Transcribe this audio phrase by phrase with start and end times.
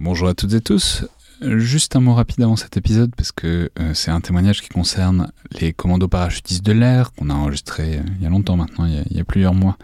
[0.00, 1.04] Bonjour à toutes et tous.
[1.42, 5.32] Juste un mot rapide avant cet épisode parce que euh, c'est un témoignage qui concerne
[5.60, 9.16] les commandos parachutistes de l'air qu'on a enregistré euh, il y a longtemps maintenant, il
[9.16, 9.76] y a, plusieurs mois,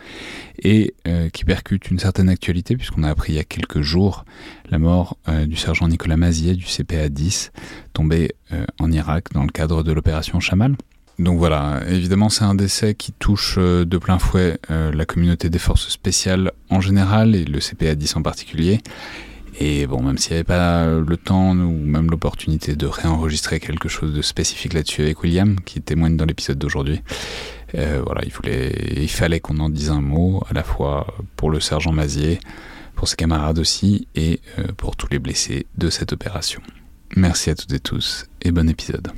[0.62, 4.24] et euh, qui percute une certaine actualité puisqu'on a appris il y a quelques jours
[4.70, 7.50] la mort du sergent Nicolas Mazier du CPA 10
[7.92, 8.36] tombé
[8.78, 10.76] en Irak dans le cadre de l'opération Chamal.
[11.18, 15.88] Donc voilà, évidemment c'est un décès qui touche de plein fouet la communauté des forces
[15.88, 18.80] spéciales en général et le CPA 10 en particulier.
[19.60, 23.88] Et bon, même s'il n'y avait pas le temps ou même l'opportunité de réenregistrer quelque
[23.88, 27.00] chose de spécifique là-dessus avec William, qui témoigne dans l'épisode d'aujourd'hui,
[27.74, 31.60] euh, voilà, il, il fallait qu'on en dise un mot, à la fois pour le
[31.60, 32.38] sergent Mazier,
[32.96, 36.60] pour ses camarades aussi, et euh, pour tous les blessés de cette opération.
[37.16, 39.12] Merci à toutes et tous, et bon épisode.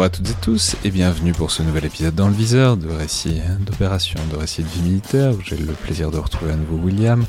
[0.00, 2.88] Bonjour à toutes et tous et bienvenue pour ce nouvel épisode dans le viseur de
[2.88, 7.22] récits d'opération, de récits de vie militaire j'ai le plaisir de retrouver à nouveau William,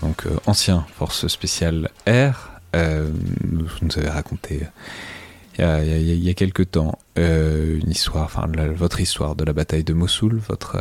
[0.00, 2.52] donc euh, ancien force spéciale Air.
[2.76, 3.10] Euh,
[3.42, 4.60] vous nous avez raconté
[5.58, 9.92] euh, il y a, quelques temps une histoire, enfin votre histoire de la bataille de
[9.92, 10.76] Mossoul, votre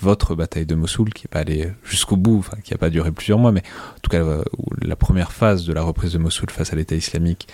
[0.00, 3.10] votre bataille de Mossoul, qui n'est pas allée jusqu'au bout, enfin, qui n'a pas duré
[3.10, 3.62] plusieurs mois, mais
[3.96, 4.22] en tout cas
[4.80, 7.48] la première phase de la reprise de Mossoul face à l'État islamique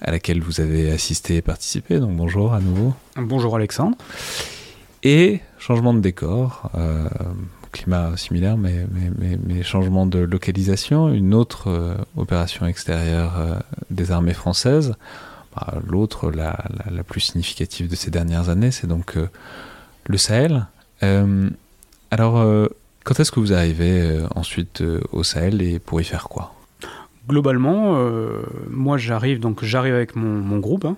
[0.00, 2.00] à laquelle vous avez assisté et participé.
[2.00, 2.94] Donc bonjour à nouveau.
[3.16, 3.96] Bonjour Alexandre.
[5.02, 7.08] Et changement de décor, euh,
[7.72, 8.86] climat similaire, mais,
[9.46, 13.58] mais, changement de localisation, une autre euh, opération extérieure euh,
[13.90, 14.94] des armées françaises.
[15.54, 19.16] Bah, l'autre, la, la, plus significative de ces dernières années, c'est donc
[20.06, 20.66] le Sahel.
[22.10, 22.68] Alors,
[23.04, 26.54] quand est-ce que vous arrivez ensuite au Sahel et pour y faire quoi?
[27.30, 30.96] Globalement, euh, moi j'arrive donc j'arrive avec mon, groupe hein.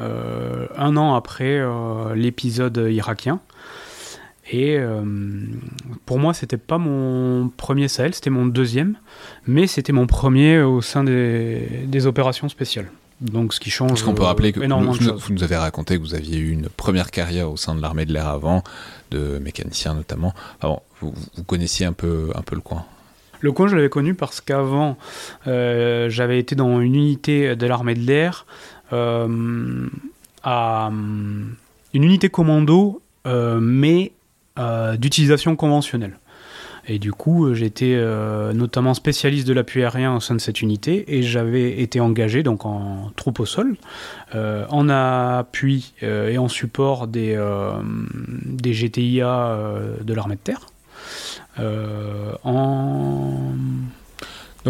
[0.00, 3.40] euh, un an après euh, l'épisode irakien.
[4.50, 4.78] Et
[6.06, 8.96] pour moi, c'était pas mon premier Sahel, c'était mon deuxième,
[9.46, 12.90] mais c'était mon premier au sein des, opérations spéciales.
[13.20, 13.90] Donc, ce qui change.
[13.90, 16.70] Parce qu'on peut rappeler que vous, vous, nous avez raconté que vous aviez eu une
[16.70, 18.64] première carrière au sein de l'armée de l'air avant,
[19.10, 20.34] de mécanicien notamment.
[21.00, 21.12] vous,
[21.46, 22.84] connaissiez un peu, le coin.
[23.40, 24.96] Le coin, je l'avais connu parce qu'avant,
[25.46, 28.46] euh, j'avais été dans une unité de l'armée de l'air,
[28.92, 29.86] euh,
[30.42, 34.12] à une unité commando, euh, mais
[34.98, 36.18] d'utilisation conventionnelle.
[36.88, 38.02] Et du coup, j'étais
[38.54, 42.64] notamment spécialiste de l'appui aérien au sein de cette unité et j'avais été engagé donc
[42.64, 43.76] en troupe au sol,
[44.34, 47.38] en appui et en support des,
[48.46, 49.58] des GTIA
[50.02, 50.66] de l'armée de terre.
[51.60, 52.32] Euh,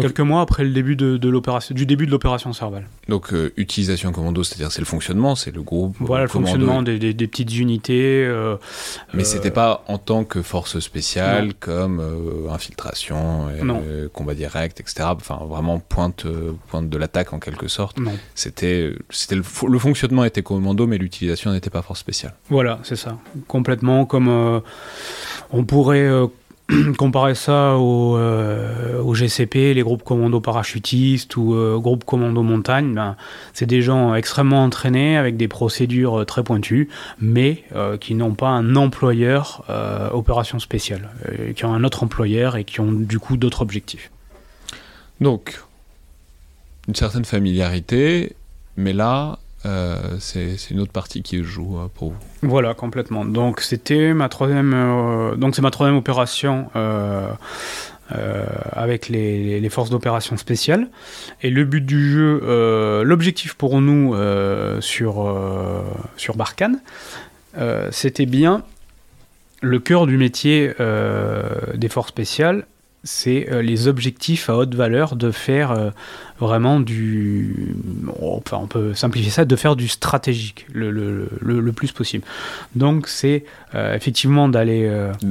[0.01, 2.87] quelques mois après le début de, l'opération, du début de l'opération Serval.
[3.07, 5.95] Donc euh, utilisation commando, c'est-à-dire c'est le fonctionnement, c'est le groupe.
[5.99, 8.25] Voilà le fonctionnement des, petites unités.
[8.25, 8.57] Euh,
[9.13, 12.01] Mais c'était pas en tant que force spéciale comme
[12.49, 13.47] infiltration,
[14.13, 15.09] combat direct, etc.
[15.11, 16.25] Enfin vraiment pointe,
[16.67, 17.99] pointe de l'attaque en quelque sorte.
[17.99, 18.11] Non.
[18.35, 22.33] C'était, c'était le, le, fonctionnement était commando, mais l'utilisation n'était pas force spéciale.
[22.49, 23.17] Voilà, c'est ça.
[23.47, 24.61] Complètement comme
[25.51, 26.09] on pourrait
[26.97, 33.15] comparer ça au, euh, GCP, les groupes commando parachutistes ou euh, groupes commando montagne, ben,
[33.53, 37.63] c'est des gens extrêmement entraînés avec des procédures euh, très pointues, mais
[37.99, 39.63] qui n'ont pas un employeur
[40.13, 41.09] opération spéciale,
[41.55, 44.11] qui ont un autre employeur et qui ont du coup d'autres objectifs.
[45.21, 45.61] Donc,
[46.87, 48.35] une certaine familiarité,
[48.77, 52.17] mais là, euh, c'est une autre partie qui joue euh, pour vous.
[52.43, 53.25] Voilà, complètement.
[53.25, 56.69] Donc c'était ma troisième, euh, c'est ma troisième opération
[58.71, 60.87] avec les, les forces d'opération spéciales.
[61.41, 64.15] Et le but du jeu, l'objectif pour nous
[64.79, 65.83] sur
[66.17, 66.79] sur Barkhane,
[67.91, 68.63] c'était bien
[69.61, 70.73] le cœur du métier
[71.75, 72.65] des forces spéciales,
[73.03, 75.89] c'est euh, les objectifs à haute valeur de faire euh,
[76.39, 77.75] vraiment du.
[78.21, 82.25] Enfin, on peut simplifier ça, de faire du stratégique le, le, le, plus possible.
[82.75, 84.89] Donc, c'est euh, effectivement d'aller.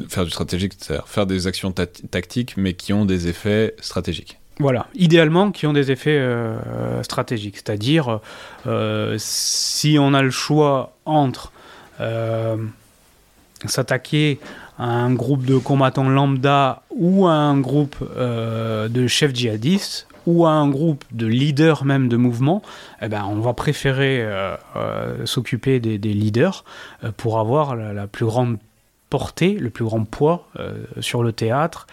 [0.08, 4.38] Faire du stratégique, c'est-à-dire faire des actions tactiques, mais qui ont des effets stratégiques.
[4.60, 6.20] Voilà, idéalement qui ont des effets
[7.02, 7.56] stratégiques.
[7.56, 8.20] C'est-à-dire,
[9.18, 11.52] si on a le choix entre
[13.66, 14.38] s'attaquer
[14.78, 20.50] un groupe de combattants lambda ou à un groupe euh, de chefs djihadistes ou à
[20.50, 22.62] un groupe de leaders même de mouvement,
[23.00, 26.64] eh ben, on va préférer euh, euh, s'occuper des, leaders
[27.16, 28.58] pour avoir la, plus grande
[29.08, 30.48] portée, le plus grand poids
[31.00, 31.86] sur le théâtre,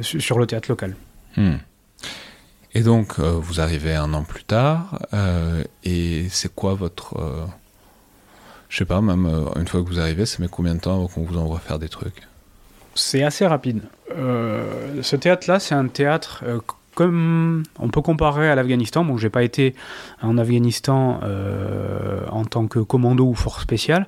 [0.00, 0.96] sur le théâtre local.
[1.36, 1.56] Hmm.
[2.72, 4.98] Et donc, vous arrivez un an plus tard,
[5.84, 7.46] et c'est quoi votre
[8.72, 10.94] je sais pas, même euh, une fois que vous arrivez, ça met combien de temps
[10.94, 12.22] avant qu'on vous envoie faire des trucs?
[12.94, 13.82] C'est assez rapide.
[14.16, 16.58] Euh, ce théâtre-là, c'est un théâtre euh,
[16.94, 19.04] comme on peut comparer à l'Afghanistan.
[19.04, 19.74] Bon, j'ai pas été
[20.22, 21.20] en Afghanistan
[22.30, 24.06] en tant que commando ou force spéciale.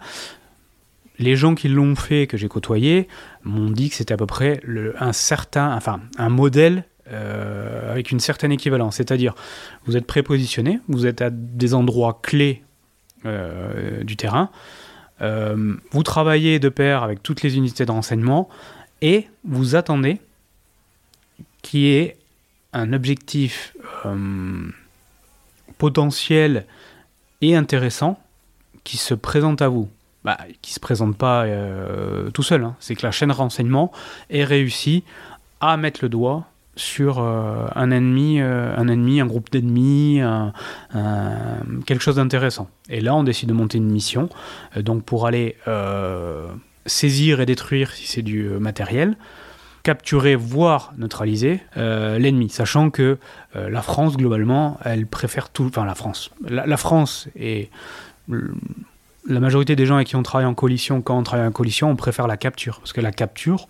[1.18, 3.08] Les gens qui l'ont fait, que j'ai côtoyé,
[3.42, 4.60] m'ont dit que c'était à peu près
[4.98, 8.96] un certain, enfin, un modèle avec une certaine équivalence.
[8.96, 9.34] C'est-à-dire,
[9.86, 12.64] vous êtes prépositionné, vous êtes à des endroits clés
[13.24, 14.50] du terrain.
[15.20, 18.48] Euh, vous travaillez de pair avec toutes les unités de renseignement
[19.00, 20.20] et vous attendez
[21.62, 22.16] qu'il y ait
[22.72, 24.66] un objectif euh,
[25.78, 26.66] potentiel
[27.40, 28.18] et intéressant
[28.82, 29.88] qui se présente à vous.
[30.24, 31.46] Bah, qui ne se présente pas
[32.32, 32.64] tout seul.
[32.64, 32.76] Hein.
[32.80, 33.92] C'est que la chaîne renseignement
[34.30, 35.04] ait réussi
[35.60, 40.20] à mettre le doigt sur euh, un ennemi, euh, un ennemi, un groupe d'ennemis,
[41.86, 42.68] quelque chose d'intéressant.
[42.88, 44.28] Et là, on décide de monter une mission,
[44.76, 45.56] euh, donc pour aller
[46.86, 49.16] saisir et détruire, si c'est du matériel,
[49.82, 53.18] capturer, voire neutraliser l'ennemi, sachant que
[53.54, 57.70] la France, globalement, elle préfère tout, enfin la France, la, France et
[58.28, 61.90] la majorité des gens avec qui on travaille en coalition, quand on travaille en coalition,
[61.90, 63.66] on préfère la capture, parce que la capture,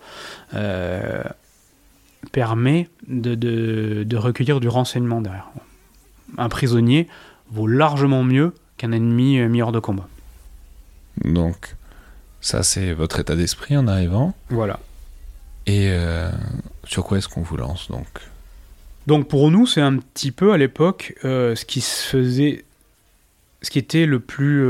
[2.29, 5.49] permet de, de, recueillir du renseignement derrière.
[6.37, 7.07] Un prisonnier
[7.51, 10.07] vaut largement mieux qu'un ennemi euh, mis hors de combat.
[11.23, 11.75] Donc,
[12.41, 14.35] ça, c'est votre état d'esprit en arrivant.
[14.49, 14.79] Voilà.
[15.65, 16.31] Et euh,
[16.83, 18.07] sur quoi est-ce qu'on vous lance donc?
[19.07, 22.65] Donc, pour nous, c'est un petit peu à l'époque euh, ce qui se faisait,
[23.61, 24.63] ce qui était le plus,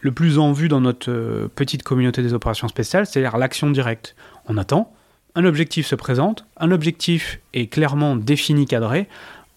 [0.00, 4.14] le plus en vue dans notre petite communauté des opérations spéciales, c'est-à-dire l'action directe.
[4.48, 4.95] On attend,
[5.36, 9.06] un objectif se présente, un objectif est clairement défini, cadré,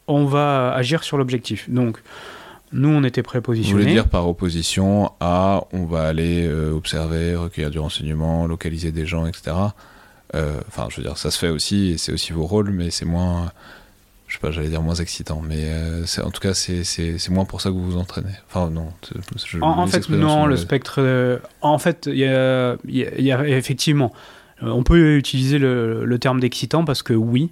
[0.07, 1.69] on va agir sur l'objectif.
[1.69, 2.01] Donc,
[2.73, 3.73] nous, on était prépositionnés.
[3.73, 8.91] Vous voulez dire par opposition à on va aller euh, observer, recueillir du renseignement, localiser
[8.91, 9.55] des gens, etc.
[10.35, 12.91] Euh, enfin, je veux dire, ça se fait aussi, et c'est aussi vos rôles, mais
[12.91, 13.51] c'est moins,
[14.27, 17.61] je sais pas, j'allais dire moins excitant, mais euh, en tout cas, c'est moins pour
[17.61, 18.35] ça que vous vous entraînez.
[18.49, 18.91] Enfin, non.
[19.61, 21.39] en, fait, non, le spectre.
[21.61, 24.11] en fait, il y a effectivement
[24.61, 27.51] on peut utiliser le, terme d'excitant parce que oui,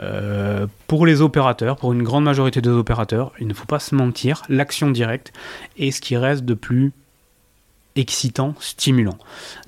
[0.00, 3.94] euh, pour les opérateurs, pour une grande majorité des opérateurs, il ne faut pas se
[3.94, 5.32] mentir, l'action directe
[5.78, 6.92] est ce qui reste de plus
[7.96, 9.18] excitant, stimulant.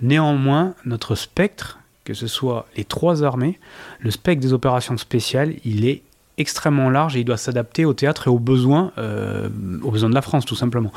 [0.01, 3.59] Néanmoins, notre spectre, que ce soit les trois armées,
[4.01, 6.03] le spectre des opérations spéciales, il est
[6.37, 9.49] extrêmement large et il doit s'adapter au théâtre et aux besoins, euh,
[9.83, 10.93] aux besoins de la France tout simplement.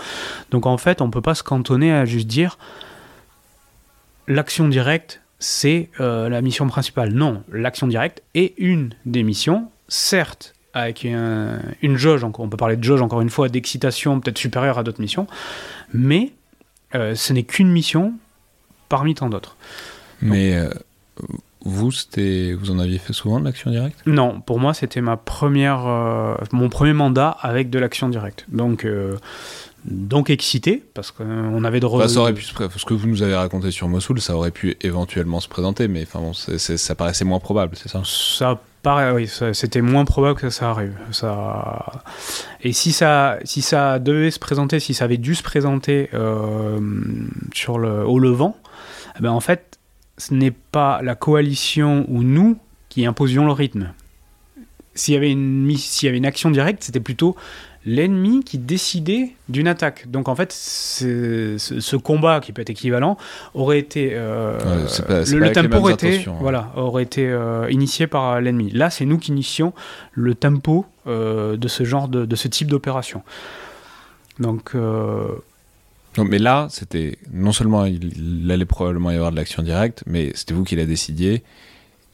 [0.52, 2.58] Donc en fait, on ne peut pas se cantonner à juste dire
[4.28, 7.12] l'action directe, c'est euh, la mission principale.
[7.14, 12.84] Non, l'action directe est une des missions, certes avec une jauge, on peut parler de
[12.84, 15.26] jauge encore une fois, d'excitation peut-être supérieure à d'autres missions,
[15.92, 16.34] mais
[16.94, 18.14] euh, ce n'est qu'une mission
[18.88, 19.58] parmi tant d'autres.
[20.22, 20.70] Mais euh,
[21.62, 24.00] vous, vous en aviez fait souvent de l'action directe?
[24.06, 25.80] Non, pour moi c'était ma première,
[26.52, 28.46] mon premier mandat avec de l'action directe.
[28.50, 28.86] Donc
[29.88, 33.36] donc excité parce qu'on avait de bah, ça aurait pu ce que vous nous avez
[33.36, 37.40] raconté sur Mossoul ça aurait pu éventuellement se présenter mais enfin bon, ça paraissait moins
[37.40, 38.02] probable c'est ça?
[38.04, 42.04] Ça paraît oui c'était moins probable que ça arrive ça.
[42.62, 46.80] Et si ça si ça devait se présenter si ça avait dû se présenter euh,
[47.54, 48.58] sur le au Levant
[49.18, 49.80] eh ben en fait
[50.18, 52.58] ce n'est pas la coalition ou nous
[52.90, 53.94] qui imposions le rythme.
[54.96, 57.36] S'il y avait une s'il y avait une action directe c'était plutôt
[57.88, 60.12] l'ennemi qui décidait d'une attaque.
[60.12, 63.18] Donc en fait, ce, combat qui peut être équivalent
[63.54, 64.60] aurait été euh,
[65.10, 68.70] le, tempo aurait été, voilà, aurait été euh, initié par l'ennemi.
[68.72, 69.74] Là, c'est nous qui initions
[70.12, 73.24] le tempo euh, de ce genre de, de ce type d'opération.
[74.40, 74.76] Donc
[76.24, 80.54] mais là, c'était non seulement il, allait probablement y avoir de l'action directe, mais c'était
[80.54, 81.44] vous qui la décidiez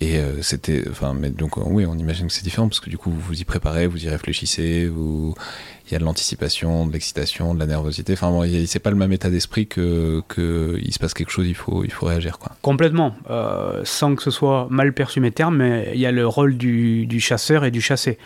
[0.03, 2.89] et euh, c'était, enfin, mais donc euh, oui, on imagine que c'est différent parce que
[2.89, 6.91] du coup vous vous y préparez, vous y réfléchissez, il y a de l'anticipation, de
[6.91, 8.11] l'excitation, de la nervosité.
[8.11, 11.47] Enfin, bon, c'est pas le même état d'esprit que, que il se passe quelque chose,
[11.47, 12.51] il faut, il faut réagir quoi.
[12.61, 16.27] Complètement, euh, sans que ce soit mal perçu mes termes, mais il y a le
[16.27, 18.17] rôle du, chasseur et du chassé.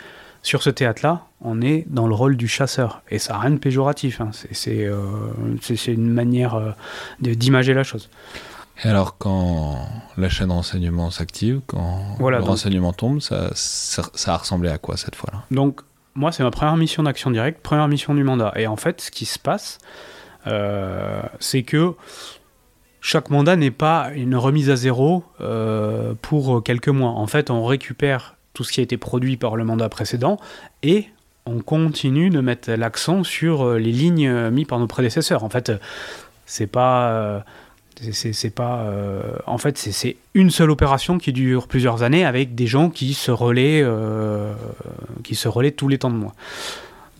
[0.42, 3.58] Sur ce théâtre-là, on est dans le rôle du chasseur et ça n'a rien de
[3.58, 4.20] péjoratif.
[4.20, 4.30] Hein.
[4.52, 6.74] C'est une manière
[7.20, 8.08] d'imager la chose.
[8.84, 14.68] Et alors, quand la chaîne renseignement s'active, quand le renseignement tombe, ça, ça, a ressemblé
[14.68, 15.42] à quoi cette fois-là?
[15.50, 15.80] Donc,
[16.14, 18.52] moi, c'est ma première mission d'action directe, première mission du mandat.
[18.56, 19.78] Et en fait, ce qui se passe,
[20.46, 21.94] euh, c'est que
[23.00, 27.10] chaque mandat n'est pas une remise à zéro euh, pour quelques mois.
[27.10, 30.38] En fait, on récupère tout ce qui a été produit par le mandat précédent
[30.82, 31.06] et
[31.46, 35.42] on continue de mettre l'accent sur euh, les lignes mises par nos prédécesseurs.
[35.42, 35.72] En fait,
[36.46, 37.44] c'est pas.
[38.12, 38.84] C'est pas.
[39.46, 43.30] en fait, c'est une seule opération qui dure plusieurs années avec des gens qui se
[43.30, 43.84] relaient,
[45.24, 46.34] qui se relaient tous les temps de mois.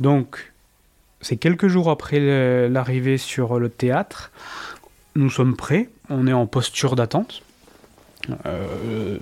[0.01, 0.53] Donc,
[1.21, 4.31] c'est quelques jours après l'arrivée sur le théâtre
[5.19, 7.43] nous sommes prêts, on est en posture d'attente.
[8.47, 9.19] Euh,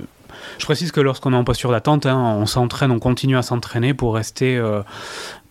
[0.58, 3.94] je précise que lorsqu'on est en posture d'attente, hein, on s'entraîne, on continue à s'entraîner
[3.94, 4.82] pour rester, euh,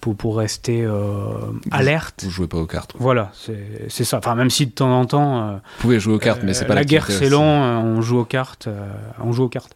[0.05, 1.33] pour, pour, rester euh,
[1.71, 2.23] alerte.
[2.25, 2.93] Vous jouez pas aux cartes.
[2.99, 3.31] Voilà,
[3.87, 4.19] c'est ça.
[4.19, 5.53] Enfin, même si de temps en temps.
[5.53, 7.41] vous pouvez jouer aux cartes, mais c'est pas la guerre, c'est long.
[7.41, 8.69] on joue aux cartes.
[9.19, 9.75] on joue aux cartes.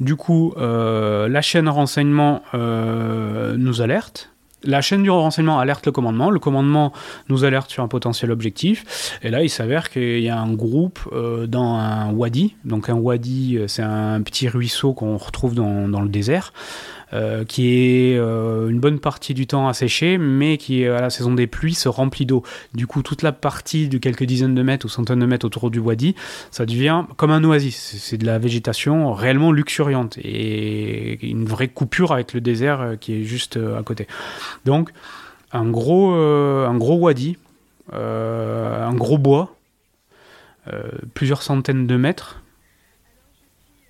[0.00, 4.28] Du coup, la chaîne renseignement nous alerte
[4.64, 6.92] la chaîne du renseignement alerte le commandement, le commandement
[7.28, 11.00] nous alerte sur un potentiel objectif, et là il s'avère qu'il y a un groupe
[11.12, 15.88] euh, dans un wadi, donc un wadi euh, c'est un petit ruisseau qu'on retrouve dans,
[15.88, 16.52] dans, le désert,
[17.14, 21.32] euh, qui est euh, une bonne partie du temps asséché, mais qui, à la saison
[21.32, 22.42] des pluies, se remplit d'eau.
[22.74, 25.70] Du coup, toute la partie de quelques dizaines de mètres ou centaines de mètres autour
[25.70, 26.16] du wadi,
[26.50, 27.96] ça devient comme un oasis.
[28.00, 33.14] C'est de la végétation réellement luxuriante et une vraie coupure avec le désert euh, qui
[33.14, 34.08] est juste à côté.
[34.64, 34.90] Donc,
[35.52, 37.36] un un gros wadi,
[37.92, 39.54] un gros bois,
[41.14, 42.42] plusieurs centaines de mètres,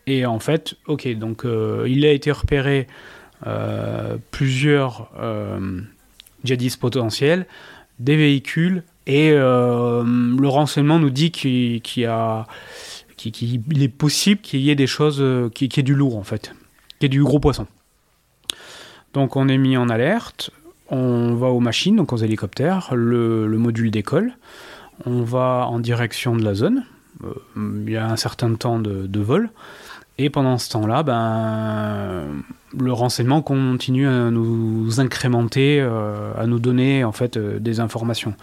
[0.06, 2.86] et en fait, ok, donc euh, il a été repéré
[3.46, 5.80] euh, plusieurs euh,
[6.44, 7.46] djihadistes potentiels,
[7.98, 15.22] des véhicules, et le renseignement nous dit qu'il est possible qu'il y ait des choses,
[15.54, 16.54] qu'il y ait du lourd en fait,
[16.98, 17.66] qu'il y ait du gros poisson.
[19.12, 20.50] Donc on est mis en alerte,
[20.88, 24.38] on va aux machines, donc aux hélicoptères, le, module décolle,
[25.04, 26.84] on va en direction de la zone,
[27.66, 29.50] il y a un certain temps de vol,
[30.16, 32.42] et pendant ce temps-là, ben,
[32.78, 38.34] le renseignement continue à nous incrémenter, euh, à nous donner en fait euh, des informations.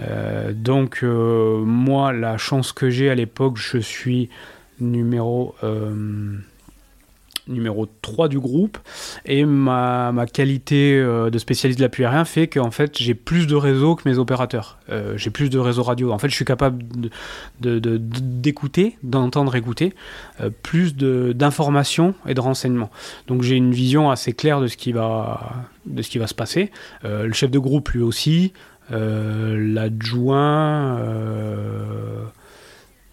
[0.00, 4.28] Euh, donc moi, la chance que j'ai à l'époque, je suis
[4.78, 5.54] numéro
[7.48, 8.78] numéro 3 du groupe.
[9.24, 13.46] Et ma, ma qualité euh, de spécialiste de l'appui aérien fait qu'en fait, j'ai plus
[13.46, 14.78] de réseau que mes opérateurs.
[14.90, 16.12] Euh, j'ai plus de réseau radio.
[16.12, 16.82] En fait, je suis capable
[17.60, 19.94] d'écouter, de, de, d'entendre écouter,
[20.40, 22.90] euh, plus d'informations et de renseignements.
[23.26, 26.34] Donc j'ai une vision assez claire de ce qui va, de ce qui va se
[26.34, 26.70] passer.
[27.02, 28.52] le chef de groupe, lui aussi.
[28.90, 29.92] L'adjoint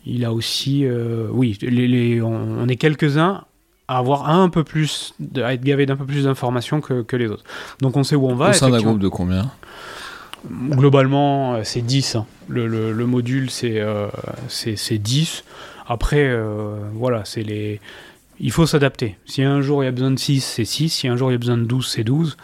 [0.06, 0.86] il a aussi,
[1.32, 3.46] oui, les, on, est quelques-uns
[3.88, 7.44] avoir un peu plus, à être gavé d'un peu plus d'informations que, que, les autres.
[7.82, 8.50] Donc on sait où on va.
[8.50, 9.52] Au sein d'un groupe de combien?
[10.50, 12.16] Globalement, euh, c'est 10.
[12.16, 12.26] Hein.
[12.50, 14.10] Le, le, module, c'est euh,
[14.92, 15.44] 10.
[15.88, 17.80] Après, euh, voilà, c'est les.
[18.40, 19.18] Il faut s'adapter.
[19.26, 20.90] Si un jour il y a besoin de 6, c'est 6.
[20.90, 22.38] Si un jour il y a besoin de 12, c'est 12.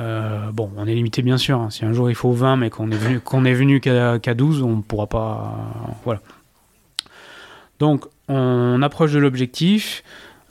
[0.00, 1.60] Euh, bon, on est limité bien sûr.
[1.60, 1.70] Hein.
[1.70, 4.62] Si un jour il faut 20, mais qu'on est venu, qu'on est venu qu'à 12,
[4.62, 5.56] on ne pourra pas.
[6.04, 6.20] voilà.
[7.78, 10.02] Donc, on approche de l'objectif.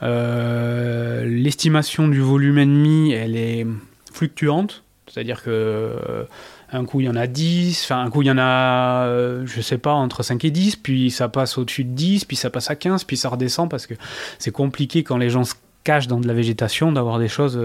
[0.02, 3.66] Euh, l'estimation du volume ennemi, elle est
[4.14, 4.84] fluctuante.
[5.08, 6.24] C'est-à-dire que euh,
[6.72, 9.44] un coup il y en a 10, enfin un coup il y en a, euh,
[9.46, 12.52] je sais pas, entre 5 et 10, puis ça passe au-dessus de 10, puis ça
[12.52, 13.96] passe à 15, puis ça redescend parce que
[14.38, 17.60] c'est compliqué quand les gens se cachent dans de la végétation d'avoir des choses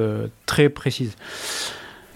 [0.46, 1.16] très précises.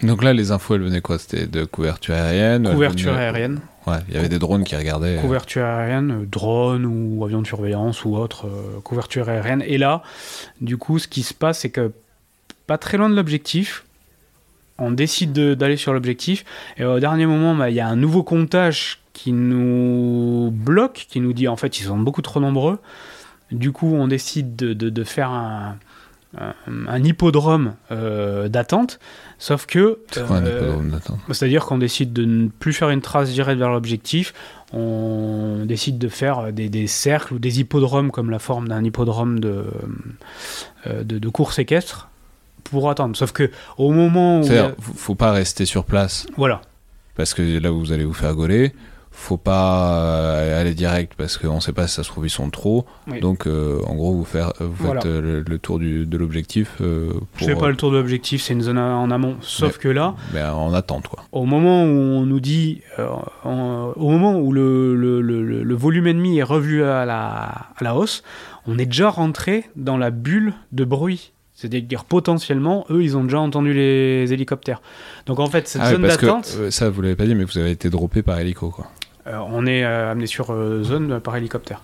[0.01, 1.19] Donc là, les infos, elles venaient quoi?
[1.19, 3.59] C'était de couverture aérienne Couverture aérienne.
[3.89, 5.17] Ouais, il y avait des drones qui regardaient.
[5.17, 5.21] Euh.
[5.21, 9.63] Couverture aérienne, euh, drone ou avion de surveillance ou autre, euh, couverture aérienne.
[9.65, 10.03] Et là,
[10.61, 11.91] du coup, ce qui se passe, c'est que
[12.67, 13.85] pas très loin de l'objectif,
[14.77, 16.45] on décide d'aller sur l'objectif.
[16.77, 21.19] Et au dernier moment, bah, il y a un nouveau comptage qui nous bloque, qui
[21.19, 22.79] nous dit en fait, ils sont beaucoup trop nombreux.
[23.51, 25.77] Du coup, on décide de, de faire un,
[26.37, 28.99] un, hippodrome euh, d'attente,
[29.39, 29.99] sauf que...
[30.17, 30.77] Euh,
[31.31, 34.33] c'est-à-dire qu'on décide de ne plus faire une trace directe vers l'objectif,
[34.71, 39.65] on décide de faire des, cercles ou des hippodromes comme la forme d'un hippodrome de,
[40.85, 42.09] euh, de, de, course équestre
[42.63, 43.15] pour attendre.
[43.15, 44.43] Sauf que au moment où...
[44.43, 44.73] Il...
[44.79, 46.27] faut pas rester sur place.
[46.37, 46.61] Voilà.
[47.15, 48.73] Parce que là, vous allez vous faire gauler
[49.11, 52.31] faut pas euh, aller direct parce qu'on ne sait pas si ça se trouve ils
[52.31, 52.85] sont trop.
[53.21, 56.77] Donc euh, en gros vous, faire, vous faites euh, le, tour du, de l'objectif.
[56.81, 59.37] Euh, Je fais pas le tour de l'objectif, c'est une zone en amont.
[59.41, 61.23] Sauf que là, mais en attente quoi.
[61.31, 62.81] Au moment où on nous dit,
[63.43, 68.23] au moment où le, le, le, volume ennemi est revu à la, à la hausse,
[68.67, 73.41] on est déjà rentré dans la bulle de bruit c'est-à-dire potentiellement, eux, ils ont déjà
[73.41, 74.81] entendu les hélicoptères.
[75.25, 76.45] Donc en fait, cette ah zone d'attente.
[76.69, 78.87] ça, vous l'avez pas dit, mais vous avez été droppé par hélico, quoi.
[79.27, 81.81] Euh, on est euh, amené sur euh, zone par hélicoptère.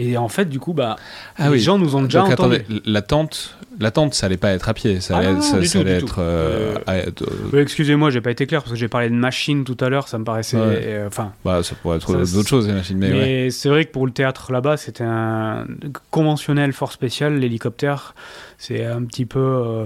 [0.00, 0.94] Et en fait, du coup, bah,
[1.38, 1.58] Ah les oui.
[1.60, 2.54] gens nous ont déjà Donc entendu.
[2.56, 5.40] attendez, la tente, la tente, ça allait pas être à pied, ça Ah allait, non,
[5.40, 6.16] ça- du ça tout, allait du être.
[6.20, 7.10] euh, Euh,
[7.52, 10.06] euh, Excusez-moi, j'ai pas été clair parce que j'ai parlé de machine tout à l'heure,
[10.06, 10.56] ça me paraissait.
[10.56, 11.02] Ouais.
[11.04, 13.50] Enfin, bah, ça pourrait être d'autres choses, j'imagine, mais, mais, ouais.
[13.50, 15.66] c'est vrai que pour le théâtre là-bas, c'était un
[16.12, 17.34] conventionnel fort spécial.
[17.36, 18.14] L'hélicoptère,
[18.56, 19.84] c'est un petit peu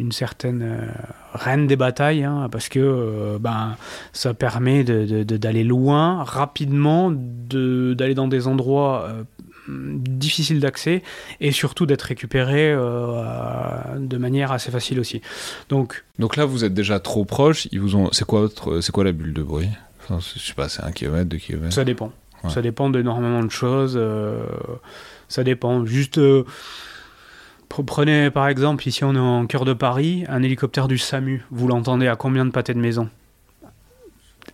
[0.00, 0.86] une certaine euh,
[1.34, 3.76] reine des batailles, hein, parce que euh, ben,
[4.12, 9.22] ça permet de- de- de- d'aller loin, rapidement, de- d'aller dans des endroits euh,
[9.68, 11.02] difficiles d'accès
[11.40, 15.20] et surtout d'être récupéré euh, de manière assez facile aussi.
[15.68, 17.68] Donc, Donc là, vous êtes déjà trop proche.
[17.70, 18.08] Ils vous ont.
[18.12, 18.80] C'est quoi votre...
[18.90, 19.68] Quoi la bulle de bruit?
[20.02, 21.74] Enfin, Je sais pas, c'est un kilomètre, deux kilomètres?
[21.74, 22.12] Ça dépend.
[22.42, 22.50] Ouais.
[22.50, 24.00] Ça dépend d'énormément de choses.
[25.28, 25.84] ça dépend.
[25.84, 26.18] Juste,
[27.70, 31.44] prenez par exemple, ici on est en cœur de Paris, un hélicoptère du SAMU.
[31.50, 33.08] Vous l'entendez à combien de pâtés de maison?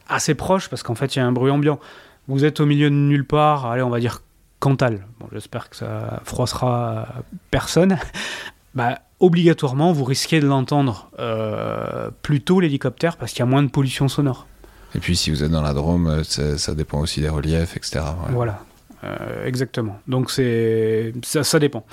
[0.08, 1.80] Assez proche parce qu'en fait il y a un bruit ambiant.
[2.28, 4.20] Vous êtes au milieu de nulle part, allez, on va dire
[4.58, 5.06] Cantal.
[5.20, 7.06] Bon, j'espère que ça froissera
[7.50, 7.99] personne.
[8.75, 13.62] bah, obligatoirement, vous risquez de l'entendre euh, plus tôt l'hélicoptère parce qu'il y a moins
[13.62, 14.46] de pollution sonore.
[14.94, 18.00] Et puis, si vous êtes dans la Drôme, ça, ça dépend aussi des reliefs, etc.
[18.00, 18.32] ouais.
[18.32, 18.61] Voilà,
[19.04, 19.99] Euh, exactement.
[20.08, 21.85] Donc c'est ça, ça dépend.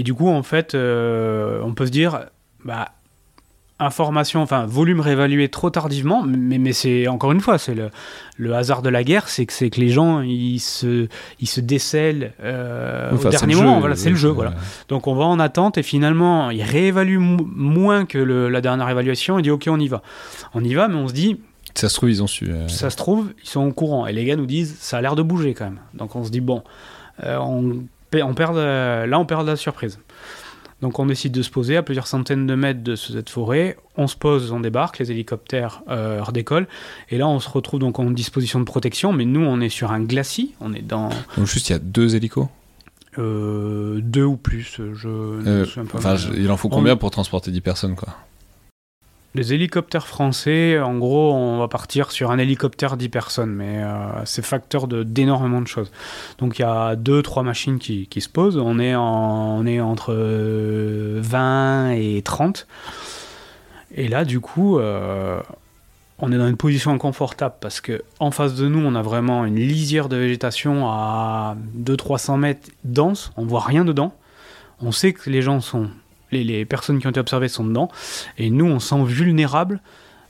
[0.00, 2.20] Et du coup, en fait, euh, on peut se dire,
[2.64, 2.88] bah,
[3.78, 7.88] information, enfin volume réévalué trop tardivement, mais, mais c'est encore une fois, c'est le,
[8.36, 11.08] le hasard de la guerre, c'est que c'est que les gens ils se
[11.40, 13.74] ils se décèlent euh, Enfin, au dernier moment.
[13.76, 14.28] jeu, Voilà, c'est le jeu.
[14.28, 14.52] Voilà.
[14.88, 18.88] Donc on va en attente et finalement il réévalue mo- moins que le- la dernière
[18.90, 19.38] évaluation.
[19.38, 20.02] Il dit ok, on y va,
[20.52, 21.40] on y va, mais on se dit
[21.74, 22.50] Ça se trouve, ils ont su.
[22.50, 24.06] euh, ça se trouve, ils sont au courant.
[24.06, 25.80] Et les gars nous disent, ça a l'air de bouger quand même.
[25.94, 26.62] Donc on se dit, bon,
[27.24, 27.82] euh, on,
[28.14, 29.98] on perd, de- là on perd de la surprise.
[30.82, 33.76] Donc on décide de se poser à plusieurs centaines de mètres de cette forêt.
[33.98, 36.66] On se pose, on débarque, les hélicoptères euh, redécollent.
[37.10, 39.12] Et là on se retrouve donc en disposition de protection.
[39.12, 41.78] Mais nous on est sur un glacis, on est dans Donc, juste, il y a
[41.78, 42.48] deux hélicos?
[43.18, 44.76] euh, deux ou plus.
[44.94, 45.98] Je ne Euh, me souviens pas.
[45.98, 48.16] enfin, mais, je- euh, il en faut on- combien pour transporter 10 personnes, quoi?
[49.36, 54.24] Les hélicoptères français, en gros, on va partir sur un hélicoptère 10 personnes, mais euh,
[54.24, 55.92] c'est facteur d'énormément de choses.
[56.38, 58.56] Donc il y a deux, trois machines qui, qui se posent.
[58.58, 62.66] On est, en- on est entre euh, 20 et 30.
[63.94, 65.40] Et là, du coup, euh,
[66.18, 69.44] on est dans une position inconfortable parce que en face de nous, on a vraiment
[69.44, 73.30] une lisière de végétation à 200-300 mètres dense.
[73.36, 74.12] On voit rien dedans.
[74.80, 75.88] On sait que les gens sont.
[76.32, 77.88] Les, les personnes qui ont été observées sont dedans.
[78.38, 79.80] Et nous, on se sent vulnérable.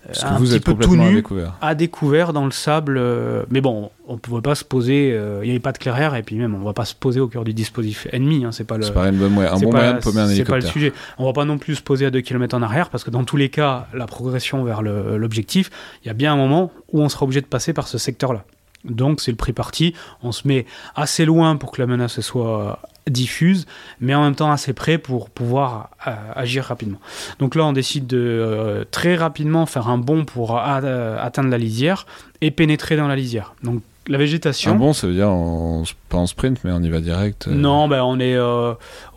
[0.04, 1.54] euh, Parce un que vous petit êtes peu tout à nu, découvert.
[1.60, 2.96] à découvert dans le sable.
[2.98, 5.12] euh, mais bon, on ne pouvait pas se poser.
[5.12, 6.14] euh, Il n'y avait pas de clairière.
[6.14, 8.44] Et puis même, on ne va pas se poser au cœur du dispositif ennemi.
[8.44, 8.84] Hein, c'est pas le.
[8.84, 10.92] C'est pareil, une bonne moyen- un bon pas- moyen de paumer un pas le sujet.
[11.18, 13.24] On va pas non plus se poser à 2 km en arrière parce que dans
[13.24, 15.70] tous les cas, la progression vers l'objectif,
[16.02, 18.44] il y a bien un moment où on sera obligé de passer par ce secteur-là.
[18.86, 19.92] Donc c'est le prix parti.
[20.22, 20.64] On se met
[20.96, 23.66] assez loin pour que la menace soit diffuse,
[24.00, 26.98] mais en même temps assez près pour pouvoir euh, agir rapidement.
[27.38, 31.58] Donc là, on décide de euh, très rapidement faire un bond pour euh, atteindre la
[31.58, 32.06] lisière
[32.40, 33.54] et pénétrer dans la lisière.
[33.62, 34.72] Donc la végétation.
[34.72, 37.46] Un bon, ça veut dire en- pas en sprint, mais on y va direct.
[37.48, 38.38] Non, ben on est,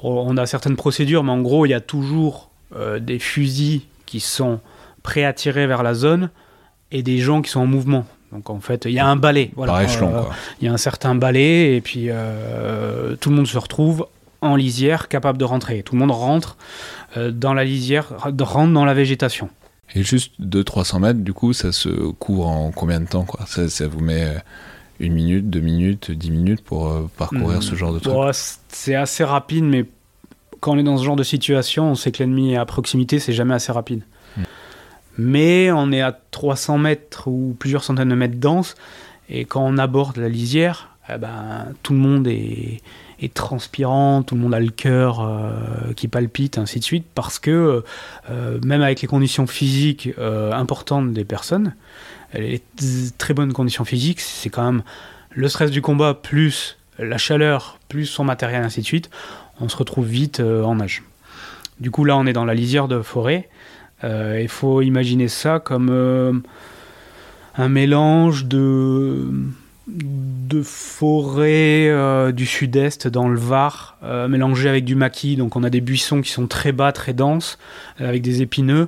[0.03, 2.49] on a certaines procédures, mais en gros, il y a toujours
[2.99, 4.59] des fusils qui sont
[5.03, 6.29] prêts à tirer vers la zone
[6.91, 8.05] et des gens qui sont en mouvement.
[8.33, 9.51] Donc en fait, il y a un balai.
[9.55, 9.73] Voilà.
[9.73, 10.33] Par échelon, Euh, quoi.
[10.61, 14.07] Il y a un certain balai et puis euh, tout le monde se retrouve
[14.41, 15.83] en lisière, capable de rentrer.
[15.83, 16.57] Tout le monde rentre
[17.15, 19.49] euh, dans la lisière, rentre dans la végétation.
[19.95, 23.45] Et juste 200-300 mètres, du coup, ça se couvre en combien de temps, quoi?
[23.45, 24.35] Ça, ça vous met
[24.99, 27.61] une minute, deux minutes, dix minutes pour euh, parcourir Hmm.
[27.61, 28.13] ce genre de truc?
[28.13, 28.31] Bon,
[28.69, 29.85] c'est assez rapide, mais
[30.59, 33.19] quand on est dans ce genre de situation, on sait que l'ennemi est à proximité,
[33.19, 34.01] c'est jamais assez rapide.
[35.17, 38.75] Mais on est à 300 mètres ou plusieurs centaines de mètres dense,
[39.29, 42.81] et quand on aborde la lisière, eh ben, tout le monde est,
[43.33, 47.83] transpirant, tout le monde a le cœur euh, qui palpite, ainsi de suite, parce que
[48.29, 51.73] euh, même avec les conditions physiques euh, importantes des personnes,
[52.33, 52.61] les
[53.17, 54.83] très bonnes conditions physiques, c'est quand même
[55.29, 59.09] le stress du combat plus la chaleur, plus son matériel, ainsi de suite,
[59.61, 61.03] on se retrouve vite en nage.
[61.79, 63.49] Du coup, là, on est dans la lisière de forêt.
[64.03, 66.33] Euh, Il faut imaginer ça comme euh,
[67.55, 69.27] un mélange de,
[69.87, 75.35] de forêt euh, du sud-est dans le Var, euh, mélangé avec du maquis.
[75.35, 77.57] Donc, on a des buissons qui sont très bas, très denses,
[78.01, 78.87] euh, avec des épineux.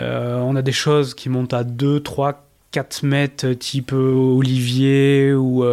[0.00, 5.66] On a des choses qui montent à 2, 3, 4 mètres, type olivier ou,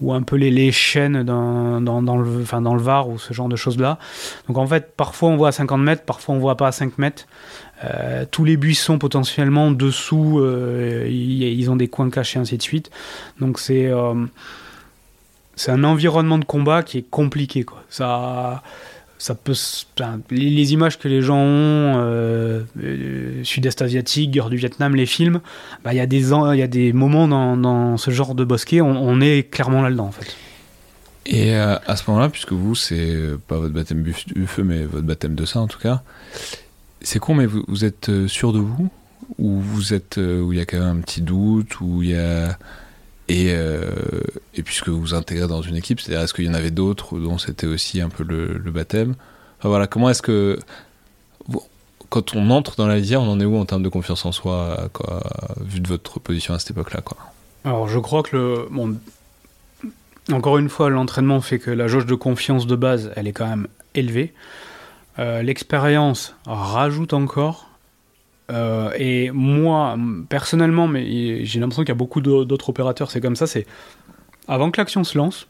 [0.00, 3.32] ou un peu les, les chaînes dans, dans, le, enfin, dans le Var ou ce
[3.32, 3.98] genre de choses-là.
[4.46, 6.98] Donc en fait, parfois on voit à 50 mètres, parfois on voit pas à 5
[6.98, 7.26] mètres.
[7.84, 12.90] Euh, tous les buissons potentiellement dessous, euh, ils, ont des coins cachés, ainsi de suite.
[13.40, 14.14] Donc c'est euh,
[15.66, 17.62] un environnement de combat qui est compliqué.
[17.64, 17.82] Quoi.
[17.88, 18.62] Ça,
[19.18, 19.54] ça peut,
[20.30, 25.40] les, images que les gens ont, euh, euh, sud-est asiatique, guerre du Vietnam, les films,
[25.84, 28.44] bah, il y, a des il y a des moments dans, dans ce genre de
[28.44, 30.36] bosquet, on, on est clairement là-dedans en fait.
[31.26, 35.06] Et euh, à ce moment-là, puisque vous, c'est pas votre baptême du feu, mais votre
[35.06, 36.02] baptême de ça en tout cas,
[37.02, 38.88] c'est con, mais vous, êtes sûr de vous?
[39.38, 40.16] Ou vous êtes.
[40.16, 42.56] où il y a quand même un petit doute Ou il y a.
[43.28, 43.90] Et, euh,
[44.54, 47.18] et puisque vous vous intégrez dans une équipe, c'est-à-dire est-ce qu'il y en avait d'autres
[47.18, 49.14] dont c'était aussi un peu le, baptême?
[49.58, 50.58] Enfin voilà, comment est-ce que.
[52.10, 54.32] Quand on entre dans la lisière, on en est où en termes de confiance en
[54.32, 54.88] soi,
[55.60, 57.02] vu de votre position à cette époque-là
[57.64, 58.68] Alors je crois que le.
[60.32, 63.46] Encore une fois, l'entraînement fait que la jauge de confiance de base, elle est quand
[63.46, 64.34] même élevée.
[65.18, 67.67] Euh, L'expérience rajoute encore.
[68.50, 69.96] Euh, et moi,
[70.28, 73.66] personnellement, mais j'ai l'impression qu'il y a beaucoup d'au- d'autres opérateurs, c'est comme ça, c'est
[74.46, 75.46] avant que l'action se lance,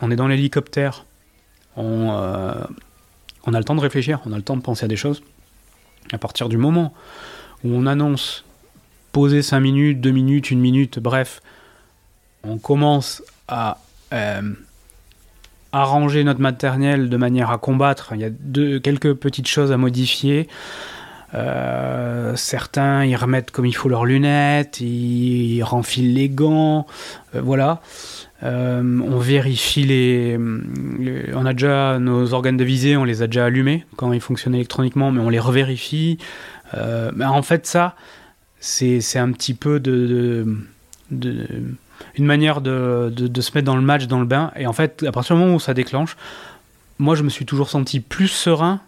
[0.00, 1.04] on est dans l'hélicoptère,
[1.76, 2.54] on, euh,
[3.46, 5.22] on a le temps de réfléchir, on a le temps de penser à des choses.
[6.12, 6.92] À partir du moment
[7.64, 8.44] où on annonce
[9.12, 11.42] poser 5 minutes, 2 minutes, 1 minute, bref,
[12.44, 13.78] on commence à
[14.12, 14.42] euh,
[15.72, 18.12] arranger notre matériel de manière à combattre.
[18.14, 18.30] Il y a
[18.80, 20.48] quelques petites choses à modifier.
[21.34, 26.86] Euh, certains, ils remettent comme il faut leurs lunettes, ils renfilent les gants,
[27.34, 27.80] euh, voilà.
[28.42, 30.38] Euh, on vérifie les,
[31.34, 34.54] On a déjà nos organes de visée, on les a déjà allumés quand ils fonctionnent
[34.54, 36.18] électroniquement, mais on les revérifie.
[37.14, 37.94] Mais en fait, ça,
[38.60, 40.46] c'est un petit peu de,
[41.10, 41.46] de-
[42.14, 44.52] une manière de- de se mettre dans le match, dans le bain.
[44.56, 46.16] Et en fait, à partir du moment où ça déclenche,
[46.98, 48.80] moi, je me suis toujours senti plus serein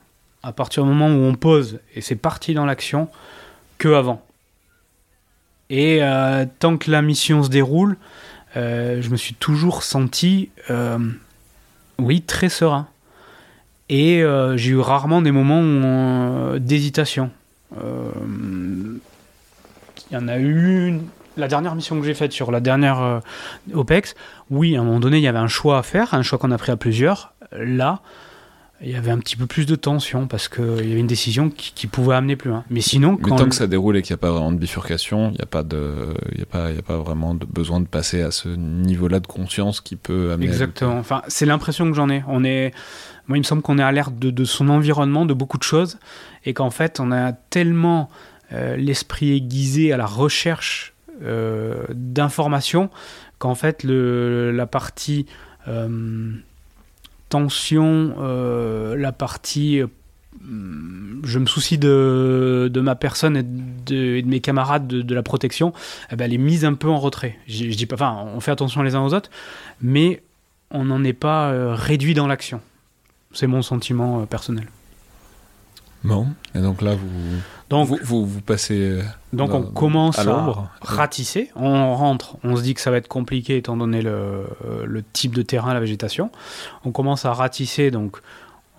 [0.43, 3.09] à partir du moment où on pose et c'est parti dans l'action
[3.79, 4.23] que avant.
[5.71, 7.97] Et euh, tant que la mission se déroule,
[8.57, 10.99] euh, je me suis toujours senti, euh,
[11.99, 12.89] oui, très serein.
[13.89, 14.23] Et
[14.55, 17.31] j'ai eu rarement des moments d'hésitation.
[17.77, 19.01] Il
[20.13, 21.03] y en a eu une.
[21.37, 23.21] La dernière mission que j'ai faite sur la dernière
[23.75, 24.15] OPEX,
[24.51, 26.53] oui, à un moment donné, il y avait un choix à faire, un choix qu'on
[26.53, 27.35] a pris à plusieurs.
[27.53, 28.01] Là,
[28.83, 31.51] il y avait un petit peu plus de tension parce qu'il y avait une décision
[31.51, 32.65] qui, qui pouvait amener plus loin.
[32.71, 34.51] Mais sinon, Mais quand tant le- que ça déroule et qu'il n'y a pas vraiment
[34.53, 36.97] de bifurcation, il n'y a, pas de- il y a, pas- il y a pas
[36.99, 40.47] vraiment de besoin de passer à ce niveau-là de conscience qui peut amener.
[40.49, 40.99] à- Exactement.
[40.99, 42.23] Enfin, c'est l'impression que j'en ai.
[42.27, 42.73] On est,
[43.29, 45.99] moi, il me semble qu'on est alerte de, de son environnement, de beaucoup de choses,
[46.45, 48.11] et qu'en fait, on a tellement
[48.53, 50.93] euh, l'esprit aiguisé à la recherche
[51.23, 52.91] euh, d'informations
[53.39, 55.27] qu'en fait, le, la partie
[55.69, 56.33] euh,
[57.33, 59.87] tension, euh, la partie euh,
[61.25, 65.73] je me soucie de, ma personne et de, mes camarades de, de la protection,
[66.11, 67.39] eh ben, elle est mise un peu en retrait.
[67.49, 69.31] Je, je dis pas, enfin, on fait attention les uns aux autres,
[69.81, 70.23] mais
[70.71, 72.61] on n'en est pas euh, réduit dans l'action.
[73.33, 74.67] C'est mon sentiment euh, personnel.
[76.05, 77.09] Bon, et donc là, vous,
[77.71, 80.25] Donc, vous, vous, vous passez euh, donc dans- on commence à
[80.81, 84.85] ratisser, on rentre, on se dit que ça va être compliqué étant donné le, euh,
[84.85, 86.31] le type de terrain, la végétation.
[86.85, 88.19] On commence à ratisser, donc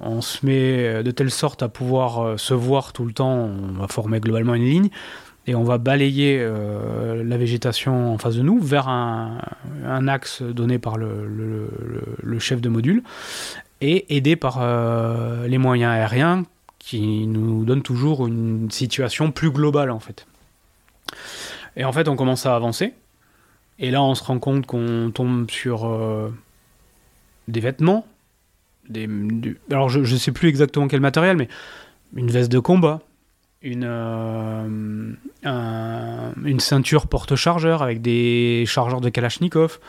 [0.02, 3.80] on se met de telle sorte à pouvoir euh, se voir tout le temps, on
[3.80, 4.90] va former globalement une ligne,
[5.48, 9.38] et on va balayer euh, la végétation en face de nous vers un,
[9.86, 13.02] un axe donné par le, le- le- le chef de module,
[13.80, 16.44] et aidé par euh, les moyens aériens
[16.86, 20.28] qui nous donnent toujours une situation plus globale en fait.
[21.78, 22.94] Et en fait, on commence à avancer.
[23.80, 26.30] Et là, on se rend compte qu'on tombe sur euh,
[27.48, 28.06] des vêtements.
[28.90, 29.08] Des,
[29.72, 31.48] alors, je ne sais plus exactement quel matériel, mais
[32.16, 33.00] une veste de combat,
[33.62, 35.14] une, euh,
[35.46, 39.80] un- une ceinture porte-chargeur avec des chargeurs de Kalachnikov.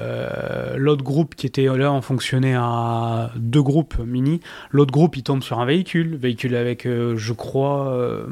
[0.00, 4.40] Euh, L'autre groupe qui était là, on fonctionnait à deux groupes mini.
[4.70, 8.26] L'autre groupe, il tombe sur un véhicule, véhicule avec, euh, je crois, euh,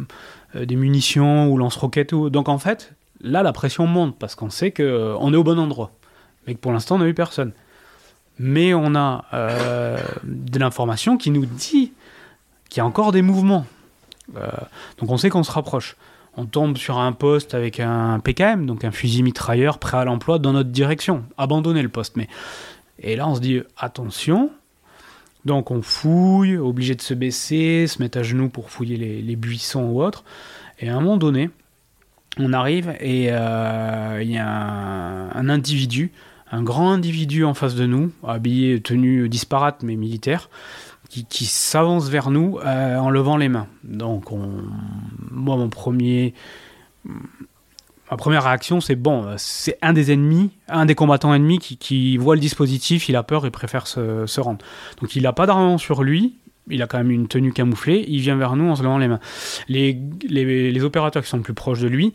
[0.55, 2.12] des munitions ou lance-roquettes.
[2.12, 5.59] ou- Donc en fait, là, la pression monte parce qu'on sait qu'on est au bon
[5.59, 5.90] endroit.
[6.46, 7.52] Mais que pour l'instant, on n'a eu personne.
[8.38, 9.24] Mais on a
[10.24, 11.92] de l'information qui nous dit
[12.68, 13.66] qu'il y a encore des mouvements.
[14.98, 15.96] Donc on sait qu'on se rapproche.
[16.37, 20.38] On tombe sur un poste avec un PKM, donc un fusil mitrailleur prêt à l'emploi
[20.38, 21.25] dans notre direction.
[21.38, 22.16] Abandonner le poste.
[22.16, 22.29] Mais...
[22.99, 24.51] Et là, on se dit attention.
[25.44, 29.85] Donc on fouille, obligé de se baisser, se mettre à genoux pour fouiller les, buissons
[29.85, 30.25] ou autre.
[30.81, 31.51] Et à un moment donné,
[32.38, 36.12] on arrive et euh, il y a un, un individu
[36.51, 40.49] un grand individu en face de nous, habillé, tenue disparate mais militaire,
[41.08, 43.68] qui, s'avance vers nous euh, en levant les mains.
[43.84, 44.30] Donc,
[45.30, 46.34] moi, mon premier,
[48.10, 52.34] ma première réaction, c'est bon, c'est un des ennemis, un des combattants ennemis qui, voit
[52.34, 54.64] le dispositif, il a peur et préfère se, rendre.
[55.00, 56.36] Donc, il n'a pas d'armement sur lui.
[56.68, 58.04] Il a quand même une tenue camouflée.
[58.08, 59.20] Il vient vers nous en se levant les mains.
[59.68, 59.96] Les,
[60.28, 62.12] les opérateurs qui sont plus proches de lui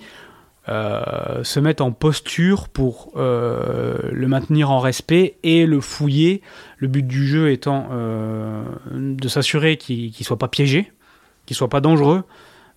[0.69, 6.43] euh, se mettent en posture pour euh, le maintenir en respect et le fouiller.
[6.77, 10.91] Le but du jeu étant euh, de s'assurer qu'il ne soit pas piégé,
[11.47, 12.23] qu'il soit pas dangereux,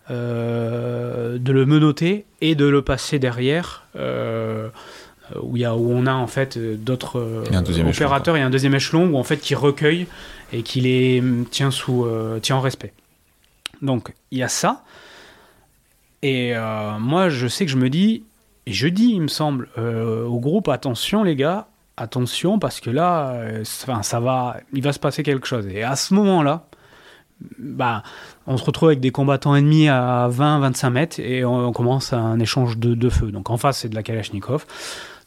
[0.09, 3.85] de le menoter et de le passer derrière.
[3.95, 7.45] où, y a, où on a en fait d'autres
[7.87, 10.07] opérateurs et un deuxième échelon où en fait qui recueille
[10.53, 12.07] et qui les tient sous
[12.43, 12.93] tient en respect.
[13.83, 14.85] Donc il y a ça.
[16.25, 18.25] Et euh, moi, je sais que je me dis,
[18.65, 21.67] et je dis, il me semble, euh, au groupe, attention les gars,
[21.99, 25.67] attention, parce que là, euh, ça va, il va se passer quelque chose.
[25.67, 26.65] Et à ce moment-là,
[27.59, 28.03] bah,
[28.47, 32.79] on se retrouve avec des combattants ennemis à 20-25 mètres et on, commence un échange
[32.79, 33.31] de, de feu.
[33.31, 34.65] Donc en face, c'est de la Kalachnikov.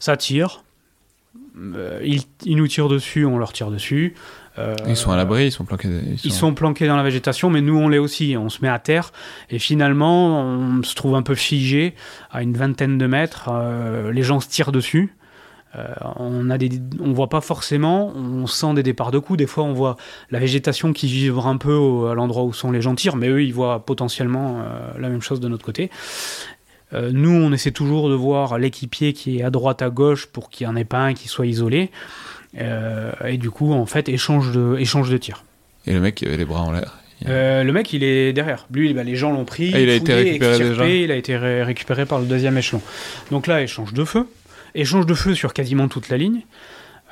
[0.00, 0.64] Ça tire.
[2.04, 4.14] Ils, ils, nous tirent dessus, on leur tire dessus.
[4.58, 5.88] Euh, ils sont à l'abri, ils sont planqués.
[6.24, 6.52] Ils, sont...
[6.54, 8.36] planqués dans la végétation, mais nous on l'est aussi.
[8.36, 9.12] On se met à terre
[9.50, 11.94] et finalement on se trouve un peu figé
[12.30, 13.48] à une vingtaine de mètres.
[13.50, 15.14] Euh, les gens se tirent dessus.
[15.76, 19.38] Euh, on a des, on voit pas forcément, on sent des départs de coups.
[19.38, 19.96] Des fois, on voit
[20.30, 23.42] la végétation qui vibre un peu à l'endroit où sont les gens tirent, mais eux,
[23.44, 24.62] ils voient potentiellement
[24.98, 25.90] la même chose de notre côté.
[26.92, 30.66] Nous, on essaie toujours de voir l'équipier qui est à droite, à gauche, pour qu'il
[30.66, 31.90] n'y en ait pas un qui soit isolé.
[32.56, 35.44] Euh, et du coup, en fait, échange de, échange de tirs.
[35.86, 38.68] Et le mec qui avait les bras en l'air euh, le mec, il est derrière.
[38.70, 39.72] Lui, bah, les gens l'ont pris.
[39.74, 40.88] Ah, il a été récupéré déjà.
[40.88, 42.80] Il a été récupéré par le deuxième échelon.
[43.32, 44.28] Donc là, échange de feu.
[44.76, 46.42] Échange de feu sur quasiment toute la ligne,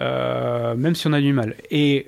[0.00, 1.56] euh, même si on a du mal.
[1.72, 2.06] Et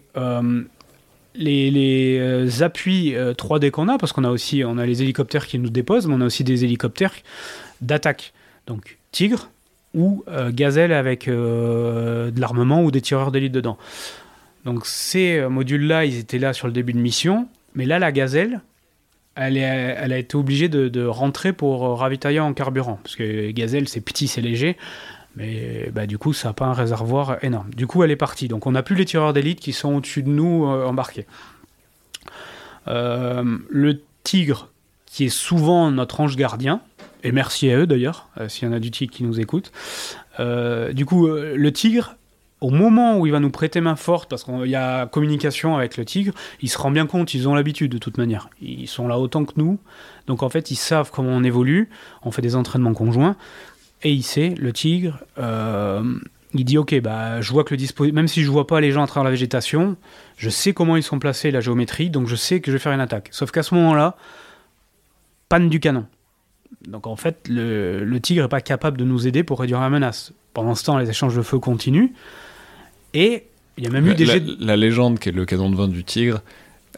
[1.35, 5.59] les, les appuis 3D qu'on a, parce qu'on a aussi on a les hélicoptères qui
[5.59, 7.14] nous déposent, mais on a aussi des hélicoptères
[7.81, 8.33] d'attaque.
[8.67, 9.51] Donc Tigre,
[9.95, 13.79] ou euh, Gazelle avec euh, de l'armement ou des tireurs d'élite dedans.
[14.64, 18.12] Donc ces euh, modules-là, ils étaient là sur le début de mission, mais là, la
[18.12, 18.61] Gazelle,
[19.35, 23.88] elle, est, elle a été obligée de, rentrer pour ravitailler en carburant, parce que Gazelle,
[23.88, 24.77] c'est petit, c'est léger,
[25.37, 27.71] mais bah, du coup, ça n'a pas un réservoir énorme.
[27.75, 28.49] Du coup, elle est partie.
[28.49, 31.27] Donc on n'a plus les tireurs d'élite qui sont au-dessus de nous embarqués.
[32.87, 34.69] le Tigre,
[35.07, 36.83] qui est souvent notre ange gardien,
[37.25, 39.73] et merci à eux d'ailleurs, euh, s'il y en a du tigre qui nous écoute.
[40.38, 42.17] Euh, du coup, euh, le tigre,
[42.61, 45.97] au moment où il va nous prêter main forte, parce qu'il y a communication avec
[45.97, 48.51] le tigre, il se rend bien compte, ils ont l'habitude de toute manière.
[48.61, 49.79] Ils sont là autant que nous.
[50.27, 51.88] Donc en fait, ils savent comment on évolue.
[52.23, 53.37] On fait des entraînements conjoints.
[54.03, 55.19] Et il sait, le tigre,
[56.55, 58.93] il dit Ok, bah, je vois que le dispositif, même si je vois pas les
[58.93, 59.97] gens à travers la végétation,
[60.37, 62.93] je sais comment ils sont placés, la géométrie, donc je sais que je vais faire
[62.93, 63.29] une attaque.
[63.33, 64.17] Sauf qu'à ce moment-là,
[65.49, 66.07] panne du canon.
[66.87, 70.33] Donc en fait, le, tigre n'est pas capable de nous aider pour réduire la menace.
[70.55, 72.11] Pendant ce temps, les échanges de feu continuent.
[73.15, 75.77] Et il y a même eu des la, la, légende qui est le canon de
[75.77, 76.43] vin du tigre,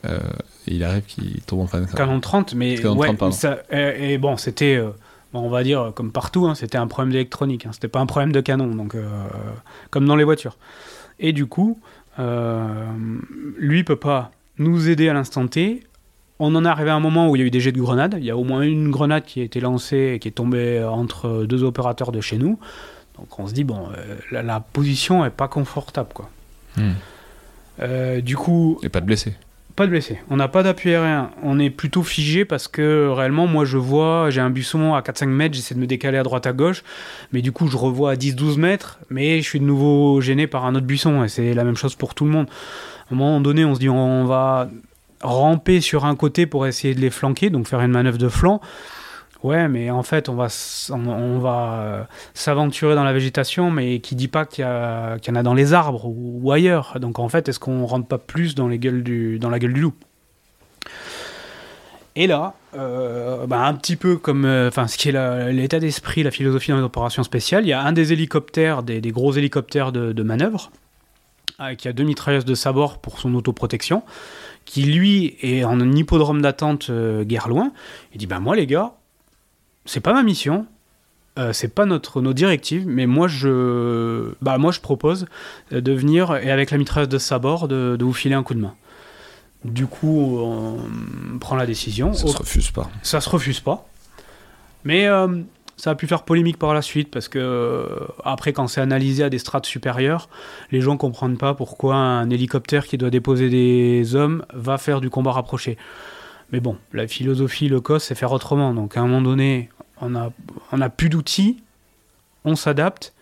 [0.05, 0.19] euh,
[0.67, 1.87] il arrive qu'il tombe en panne.
[1.87, 4.91] Canon 30, mais ouais, ça, et, bon, c'était, euh,
[5.33, 7.67] on va dire, comme partout, hein, c'était un problème d'électronique.
[7.67, 9.09] Hein, c'était pas un problème de canon, donc euh,
[9.91, 10.57] comme dans les voitures.
[11.19, 11.81] Et du coup,
[13.57, 15.85] lui peut pas nous aider à l'instant T
[16.41, 17.81] on en est arrivé à un moment où il y a eu des jets de
[17.81, 18.17] grenades.
[18.19, 20.83] Il y a au moins une grenade qui a été lancée et qui est tombée
[20.83, 22.59] entre deux opérateurs de chez nous.
[23.19, 26.09] Donc on se dit, bon, euh, la, position est pas confortable.
[26.15, 26.31] quoi.
[26.79, 26.93] Hmm.
[27.81, 28.81] Euh, du coup.
[28.83, 29.35] Et pas de blessés
[29.87, 30.01] De.
[30.29, 31.31] On n'a pas d'appui aérien.
[31.43, 35.27] On est plutôt figé parce que réellement, moi je vois, j'ai un buisson à 4-5
[35.27, 36.83] mètres, j'essaie de me décaler à droite à gauche.
[37.33, 38.99] Mais du coup, je revois à 10-12 mètres.
[39.11, 41.25] Mais je suis de nouveau gêné par un autre buisson.
[41.25, 42.47] Et c'est la même chose pour tout le monde.
[43.11, 44.69] À un moment donné, on se dit, on va
[45.23, 48.61] ramper sur un côté pour essayer de les flanquer, donc faire une manœuvre de flanc.
[49.43, 50.49] Ouais, mais en fait, on va,
[50.91, 55.35] on, va euh, s'aventurer dans la végétation, mais qui dit pas qu'il y, y, en
[55.35, 56.99] a dans les arbres ou, ailleurs.
[57.01, 59.73] Donc en fait, est-ce qu'on rentre pas plus dans, les gueules du, dans la gueule
[59.73, 59.95] du loup?
[62.17, 66.31] Et là, euh, bah, un petit peu comme euh, ce qui est l'état d'esprit, la
[66.31, 70.23] philosophie dans les opérations spéciales, il y a un des hélicoptères, des, gros hélicoptères de,
[70.23, 70.71] manœuvre,
[71.79, 74.03] qui a deux mitrailleuses de sabord pour son autoprotection
[74.65, 77.73] qui lui est en un hippodrome d'attente euh, guère loin.
[78.15, 78.93] Il dit bah moi les gars,
[79.85, 80.67] c'est pas ma mission,
[81.39, 85.27] euh, c'est pas notre nos directives, mais moi je bah moi je propose
[85.71, 88.61] de venir et avec la mitrailleuse de sabord de, de, vous filer un coup de
[88.61, 88.75] main.
[89.65, 92.15] Du coup, on prend la décision.
[92.15, 92.91] Ça se refuse pas.
[93.03, 93.87] Ça se refuse pas.
[94.85, 95.43] Mais euh,
[95.77, 99.23] Ça a pu faire polémique par la suite parce que euh, après, quand c'est analysé
[99.23, 100.29] à des strates supérieures,
[100.71, 105.11] les gens comprennent pas pourquoi un hélicoptère qui doit déposer des hommes va faire du
[105.11, 105.77] combat rapproché.
[106.53, 108.75] Mais bon, la philosophie, le COS, c'est faire autrement.
[108.75, 109.69] Donc à un moment donné,
[110.01, 110.33] on a,
[110.73, 111.63] on a plus d'outils,
[112.45, 113.13] on s'adapte.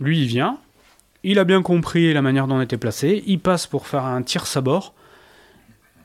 [0.00, 0.58] Lui, il vient,
[1.24, 4.22] il a bien compris la manière dont on était placé, il passe pour faire un
[4.22, 4.94] tir sabord.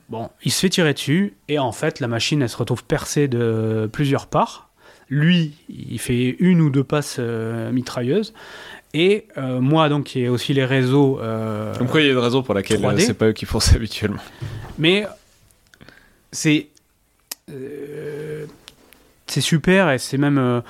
[0.08, 3.28] Bon, il se fait tirer dessus, et en fait, la machine, elle se retrouve percée
[3.28, 4.68] de plusieurs parts.
[5.08, 8.34] Lui, il fait une ou deux passes euh, mitrailleuses.
[8.94, 11.18] Et euh, moi, donc, qui ai aussi les réseaux.
[11.22, 12.94] euh, Donc, il y a une raison pour laquelle 3D.
[12.94, 14.20] euh, c'est pas eux qui font ça habituellement.
[14.78, 15.06] mais
[16.32, 16.68] c'est
[17.50, 18.46] euh,
[19.26, 20.60] c'est super et c'est même euh,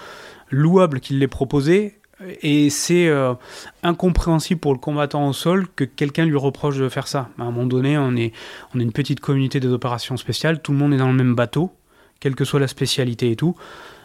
[0.51, 1.99] louable qu'il l'ait proposé.
[2.43, 3.35] Et c'est euh,
[3.83, 7.31] incompréhensible pour le combattant au sol que quelqu'un lui reproche de faire ça.
[7.37, 8.33] À un moment donné, on est,
[8.75, 11.35] on est une petite communauté des opérations spéciales, tout le monde est dans le même
[11.35, 11.73] bateau,
[12.21, 13.57] quelle que soit la spécialité et tout.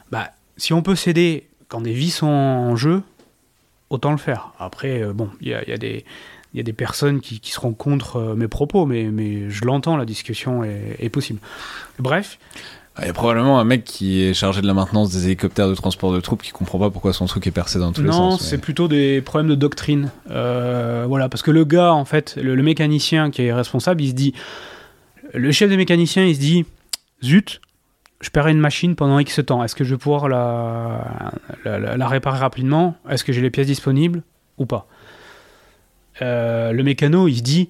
[0.10, 3.04] Bah, si on peut s'aider quand des vies sont en jeu,
[3.92, 4.52] autant le faire.
[4.58, 6.04] Après, bon, il y a, il y a des
[6.54, 9.66] il y a des personnes qui, qui seront contre euh, mes propos, mais, mais je
[9.66, 11.40] l'entends, la discussion est, est possible.
[12.00, 12.40] Bref,
[12.96, 15.70] Ah, Il y a probablement un mec qui est chargé de la maintenance des hélicoptères
[15.70, 18.08] de transport de troupes qui comprend pas pourquoi son truc est percé dans tous les
[18.08, 18.42] non, sens.
[18.42, 20.10] c'est mais- plutôt des problèmes de doctrine.
[20.32, 24.10] Euh, voilà, parce que le gars, en fait, le, le mécanicien qui est responsable, il
[24.10, 24.34] se dit,
[25.34, 26.66] le chef des mécaniciens, il se dit,
[27.24, 27.62] zut,
[28.22, 29.64] je paierai une machine pendant X temps.
[29.64, 31.34] Est-ce que je vais pouvoir la,
[31.66, 32.96] la, la- la réparer rapidement?
[33.10, 34.24] Est-ce que j'ai les pièces disponibles?
[34.58, 34.88] Ou pas
[36.22, 37.70] Euh, Le mécano, il se dit,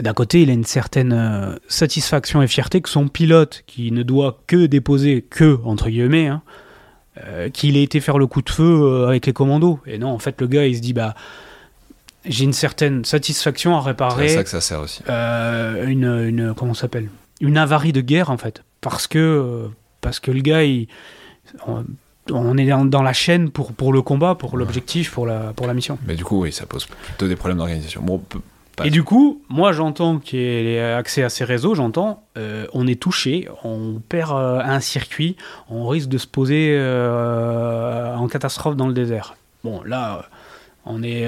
[0.00, 4.02] d'un côté, il a une certaine euh, satisfaction et fierté que son pilote, qui ne
[4.02, 6.42] doit que déposer que, entre guillemets, hein,
[7.24, 9.80] euh, qu'il ait été faire le coup de feu avec les commandos.
[9.86, 11.14] Et non, en fait, le gars, il se dit, bah,
[12.24, 15.02] j'ai une certaine satisfaction à C'est réparer ça que ça sert aussi.
[15.08, 17.08] euh, une, une comment s'appelle?
[17.40, 19.68] Une avarie de guerre en fait parce que
[20.00, 20.88] parce que le gars il,
[22.32, 25.74] on, est dans, la chaîne pour pour le combat pour l'objectif pour la pour la
[25.74, 25.98] mission.
[26.06, 28.02] Mais du coup, oui, ça pose plutôt des problèmes d'organisation.
[28.02, 28.20] Bon,
[28.84, 32.86] et du coup moi j'entends qu'il y ait accès à ces réseaux j'entends euh, on
[32.86, 35.36] est touché on perd euh, un circuit
[35.70, 39.36] on risque de se poser euh, en catastrophe dans le désert.
[39.64, 40.26] Bon là
[40.84, 41.26] on est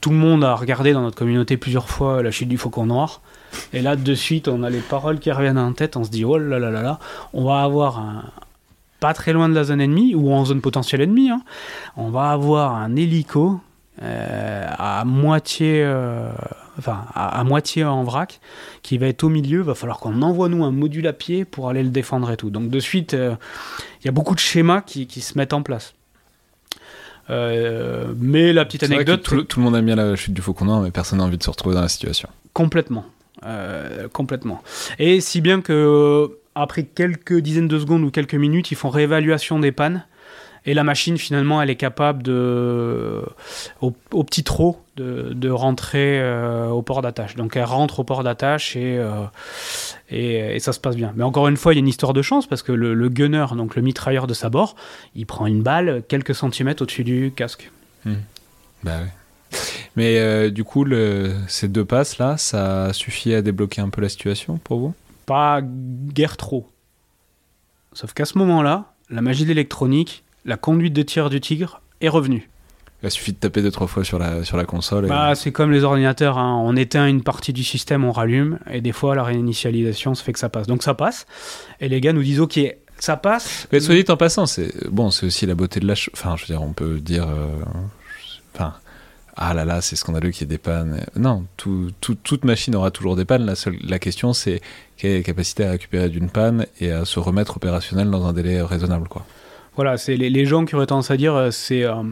[0.00, 3.22] tout le monde a regardé dans notre communauté plusieurs fois la chute du faucon noir.
[3.72, 6.24] Et là de suite on a les paroles qui reviennent en tête on se dit
[6.24, 6.98] oh là là là là
[7.32, 8.24] on va avoir un
[9.00, 11.42] pas très loin de la zone ennemie ou en zone potentielle ennemie hein,
[11.96, 13.60] on va avoir un hélico
[14.02, 16.30] euh, à moitié euh,
[16.78, 18.40] enfin à, à moitié en vrac
[18.82, 21.68] qui va être au milieu va falloir qu'on envoie nous un module à pied pour
[21.68, 23.34] aller le défendre et tout donc de suite euh,
[24.00, 25.94] il y a beaucoup de schémas qui, qui se mettent en place
[27.28, 30.64] mais la petite anecdote tout, le- tout le monde aime bien la chute du faucon
[30.64, 32.28] noir, mais personne n'a envie de se retrouver dans la situation.
[32.52, 33.04] Complètement.
[34.12, 34.62] Complètement.
[34.98, 39.58] Et si bien que après quelques dizaines de secondes ou quelques minutes, ils font réévaluation
[39.58, 40.04] des pannes.
[40.66, 43.22] Et la machine, finalement, elle est capable de,
[43.80, 43.92] au,
[44.24, 47.34] petit trot, de, rentrer euh, au port d'attache.
[47.34, 49.24] Donc elle rentre au port d'attache et, euh,
[50.10, 51.12] et, ça se passe bien.
[51.16, 53.46] Mais encore une fois, il y a une histoire de chance parce que le, gunner,
[53.56, 54.76] donc le mitrailleur de sa bord,
[55.14, 57.70] il prend une balle quelques centimètres au-dessus du casque.
[58.04, 59.58] Bah ouais.
[59.96, 60.84] Mais euh, du coup,
[61.48, 64.94] ces deux passes là, ça suffit à débloquer un peu la situation pour vous?
[65.30, 66.66] Pas guère trop.
[67.92, 72.08] Sauf qu'à ce moment-là, la magie de l'électronique, la conduite de tir du tigre est
[72.08, 72.48] revenue.
[73.02, 75.06] Il suffit de taper deux trois fois sur la sur la console.
[75.06, 76.60] et- Bah, c'est comme les ordinateurs, hein.
[76.64, 80.32] on éteint une partie du système, on rallume, et des fois la réinitialisation se fait
[80.34, 80.66] que ça passe.
[80.66, 81.26] Donc ça passe,
[81.80, 82.60] et les gars nous disent ok,
[82.98, 83.66] ça passe.
[83.72, 86.12] Mais soit dit en passant, c'est bon, c'est aussi la beauté de la chose.
[86.14, 87.46] Enfin, je veux dire, on peut dire, euh,
[88.54, 88.74] enfin,
[89.42, 91.00] ah là là, c'est scandaleux qu'il y ait des pannes.
[91.16, 93.46] Non, tout, tout- toute machine aura toujours des pannes.
[93.46, 94.60] La seule, la question, c'est
[94.98, 98.34] quelle est la capacité à récupérer d'une panne et à se remettre opérationnel dans un
[98.34, 99.24] délai raisonnable, quoi.
[99.76, 102.02] Voilà, c'est les, gens qui auraient tendance à dire, euh, c'est euh,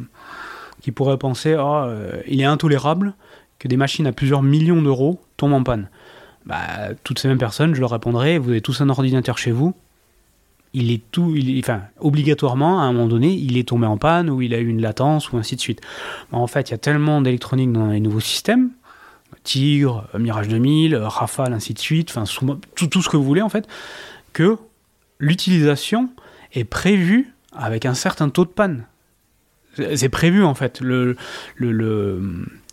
[0.80, 3.12] qui pourraient penser, euh, il est intolérable
[3.58, 5.90] que des machines à plusieurs millions d'euros tombent en panne.
[6.46, 9.74] Bah, toutes ces mêmes personnes, je leur répondrai, vous avez tous un ordinateur chez vous.
[10.74, 14.28] Il est tout, il enfin, obligatoirement, à un moment donné, il est tombé en panne
[14.28, 15.80] ou il a eu une latence ou ainsi de suite.
[16.30, 18.70] En fait, il y a tellement d'électronique dans les nouveaux systèmes,
[19.44, 22.24] Tigre, Mirage 2000, euh, Rafale, ainsi de suite, enfin,
[22.74, 23.66] tout, ce que vous voulez, en fait,
[24.32, 24.56] que
[25.18, 26.10] l'utilisation
[26.52, 28.84] est prévue avec un certain taux de panne.
[29.94, 30.80] C'est prévu en fait.
[30.80, 31.16] Le-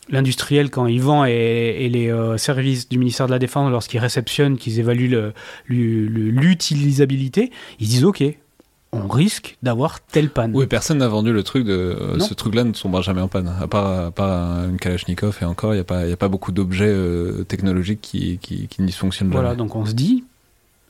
[0.10, 3.99] l'industriel quand il vend et, et les euh, services du ministère de la Défense lorsqu'ils
[3.99, 5.34] réceptionnent, qu'ils évaluent
[5.68, 8.24] l'utilisabilité, ils disent ok,
[8.91, 10.51] on risque d'avoir telle panne.
[10.53, 13.47] Oui, personne n'a vendu le truc de euh, ce truc-là ne tombera jamais en panne,
[13.60, 16.30] à part, à part une Kalachnikov et encore, il n'y a pas, y a pas
[16.30, 19.58] beaucoup d'objets euh, technologiques qui, qui, qui ne dysfonctionnent Voilà, jamais.
[19.58, 20.24] donc on se dit,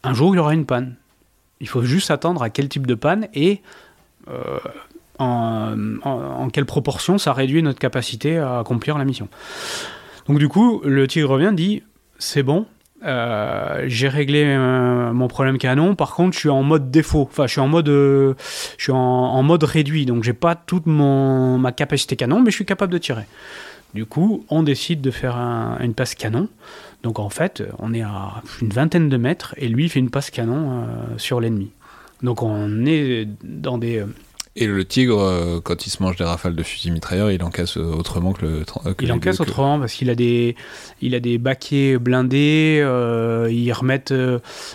[0.03, 0.95] un jour il y aura une panne.
[1.61, 3.61] Il faut juste attendre à quel type de panne et
[5.19, 9.27] en, en, quelle proportion ça réduit notre capacité à accomplir la mission.
[10.27, 11.83] Donc du coup, le tigre revient, dit
[12.17, 12.65] c'est bon,
[13.03, 15.95] euh, j'ai réglé euh, mon problème canon.
[15.95, 17.27] Par contre, je suis en mode défaut.
[17.29, 18.33] Enfin, je suis en mode, euh,
[18.77, 20.05] je suis en, mode réduit.
[20.05, 23.25] Donc, j'ai pas toute mon, ma capacité canon, mais je suis capable de tirer.
[23.93, 25.37] Du coup, on décide de faire
[25.79, 26.49] une passe canon.
[27.03, 30.31] Donc, en fait, on est à une vingtaine de mètres et lui fait une passe
[30.31, 30.87] canon
[31.17, 31.71] sur l'ennemi.
[32.21, 34.03] Donc, on est dans des
[34.57, 37.75] et le tigre, euh, quand il se mange des rafales de fusil mitrailleur, il encaisse
[37.75, 38.63] euh, autrement que le.
[38.85, 40.55] Euh, il encaisse autrement parce qu'il a des,
[41.01, 42.77] il a des baquets blindés.
[43.51, 44.13] ils remettent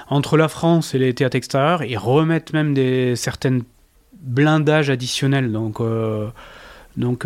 [0.09, 3.62] entre la France et les théâtres extérieurs, ils remettent même des certaines
[4.22, 5.51] blindages additionnels.
[5.51, 5.81] Donc.
[6.97, 7.24] Donc,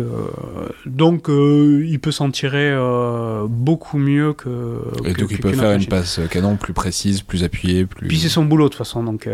[0.85, 2.73] donc il peut s'en tirer
[3.49, 4.79] beaucoup mieux que.
[5.03, 8.07] Et donc il peut faire une passe canon plus précise, plus appuyée, plus.
[8.07, 9.03] Puis c'est son boulot de toute façon.
[9.03, 9.27] Donc,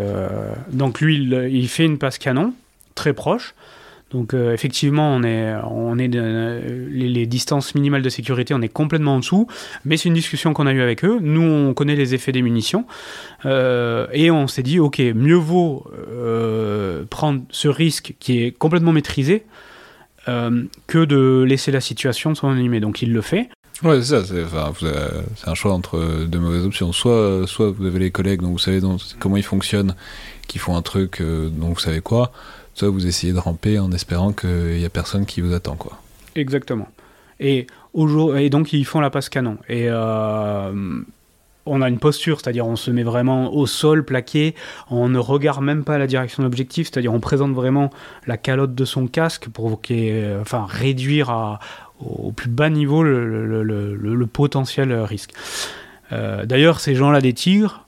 [0.72, 2.54] donc lui, il, il, fait une passe canon
[2.94, 3.54] très proche.
[4.12, 9.14] Donc euh, effectivement, on est, on est les, distances minimales de sécurité, on est complètement
[9.14, 9.46] en dessous,
[9.84, 11.18] mais c'est une discussion qu'on a eue avec eux.
[11.20, 12.84] Nous, on connaît les effets des munitions
[13.46, 18.92] euh, et on s'est dit, ok, mieux vaut euh, prendre ce risque qui est complètement
[18.92, 19.44] maîtrisé
[20.24, 22.78] que de laisser la situation sans animer.
[22.78, 23.48] Donc il le fait.
[23.84, 24.24] Ouais, c'est ça.
[24.24, 26.92] C'est un choix entre deux mauvaises options.
[26.92, 28.80] Soit, soit vous avez les collègues dont vous savez
[29.18, 29.94] comment ils fonctionnent,
[30.46, 32.32] qui font un truc dont vous savez quoi
[32.74, 35.76] soit vous essayez de ramper en espérant qu'il n'y a personne qui vous attend.
[35.76, 35.98] quoi.
[36.34, 36.88] Exactement.
[37.40, 37.66] Et,
[38.36, 39.58] et donc ils font la passe canon.
[39.68, 41.02] Et euh,
[41.66, 44.54] on a une posture, c'est-à-dire on se met vraiment au sol, plaqué,
[44.90, 47.90] on ne regarde même pas la direction de c'est-à-dire on présente vraiment
[48.26, 49.66] la calotte de son casque pour
[50.40, 51.60] enfin, réduire à,
[52.04, 55.32] au plus bas niveau le, le, le, potentiel risque.
[56.12, 57.84] Euh, d'ailleurs, ces gens-là des tigres,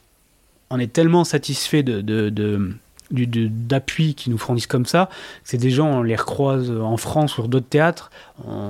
[0.70, 2.68] on est tellement satisfait de, de, de
[3.10, 5.08] d'appui qui nous fournissent comme ça.
[5.44, 8.10] C'est des gens, on les recroise en France sur d'autres théâtres,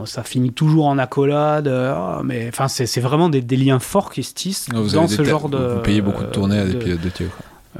[0.04, 4.34] ça finit toujours en accolade, euh, mais enfin c'est vraiment des, liens forts qui se
[4.34, 5.58] tissent ah, dans ce genre de.
[5.76, 7.32] Vous payez beaucoup de tournées à des pilotes de tigre.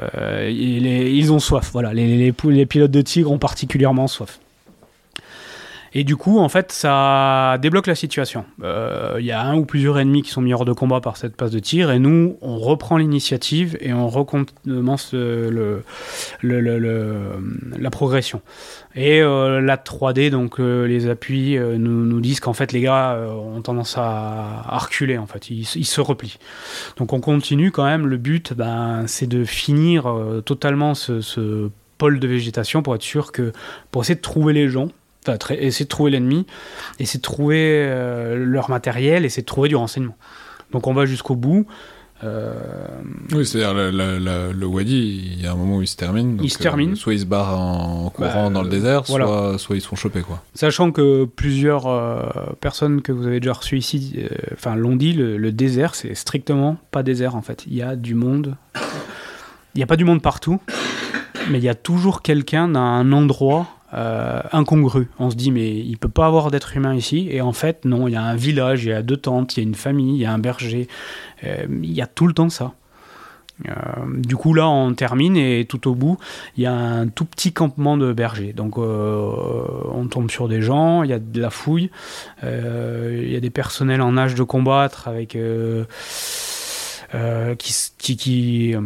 [0.03, 1.93] Euh, ils ont soif, voilà.
[1.93, 4.41] Les, les, les, pilotes de tigre ont particulièrement soif.
[5.97, 8.45] Et du coup, en fait, ça débloque la situation.
[8.65, 11.17] Euh, il y a un ou plusieurs ennemis qui sont mis hors de combat par
[11.17, 15.85] cette passe de tir, et nous, on reprend l'initiative et on recommence le,
[16.43, 18.43] la progression.
[18.97, 23.63] Et euh, la 3D, donc euh, les appuis, nous, disent qu'en fait, les gars ont
[23.63, 26.39] tendance à, reculer, en fait, ils, se replient.
[26.97, 28.09] Donc on continue quand même.
[28.09, 30.13] Le but, ben, c'est de finir
[30.45, 33.53] totalement ce, ce pôle de végétation pour être sûr que,
[33.93, 34.89] pour essayer de trouver les gens
[35.51, 36.47] essayer de trouver l'ennemi,
[36.99, 40.17] essayer de trouver euh, leur matériel, essayer de trouver du renseignement.
[40.73, 41.67] Donc on va jusqu'au bout.
[42.23, 42.55] Euh,
[43.33, 46.39] oui, c'est-à-dire le Wadi, il y a un moment où il se termine.
[46.43, 46.93] il se termine.
[46.93, 49.97] Euh, soit il se barre en courant bah, dans le désert, soit, soit ils sont
[49.97, 50.23] chopés.
[50.23, 50.43] Quoi.
[50.55, 54.21] Sachant que plusieurs personnes que vous avez déjà reçues ici
[54.53, 57.65] enfin, l'ont dit, le, désert, c'est strictement pas désert en fait.
[57.67, 58.57] Il y a du monde.
[59.75, 60.61] Il n'y a pas du monde partout,
[61.51, 65.09] mais il y a toujours quelqu'un dans un endroit euh, incongru.
[65.19, 67.29] On se dit, mais il peut pas avoir d'être humain ici.
[67.31, 69.61] Et en fait, non, il y a un village, il y a deux tentes, il
[69.61, 70.89] y a une famille, il y a un berger.
[71.45, 72.73] Euh, il y a tout le temps ça.
[73.69, 73.73] Euh,
[74.19, 76.19] du coup, là, on termine et tout au bout,
[76.57, 78.53] il y a un tout petit campement de bergers.
[78.53, 81.91] Donc, on tombe sur des gens, il y a de la fouille,
[82.43, 85.39] il y a des personnels en âge de combattre avec
[87.59, 87.75] qui,
[88.17, 88.77] qui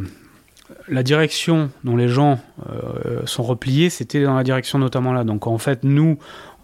[0.89, 5.25] la direction dont les gens euh, sont repliés, c'était dans la direction notamment là.
[5.25, 6.19] Donc en fait, nous,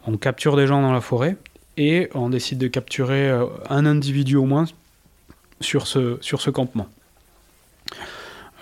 [0.07, 1.37] on capture des gens dans la forêt
[1.77, 4.65] et on décide de capturer euh, un individu au moins
[5.61, 6.89] sur ce, sur ce campement.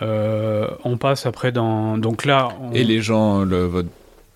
[0.01, 1.97] Euh, on passe après dans.
[1.99, 2.49] Donc là.
[2.73, 3.65] Et les gens, le,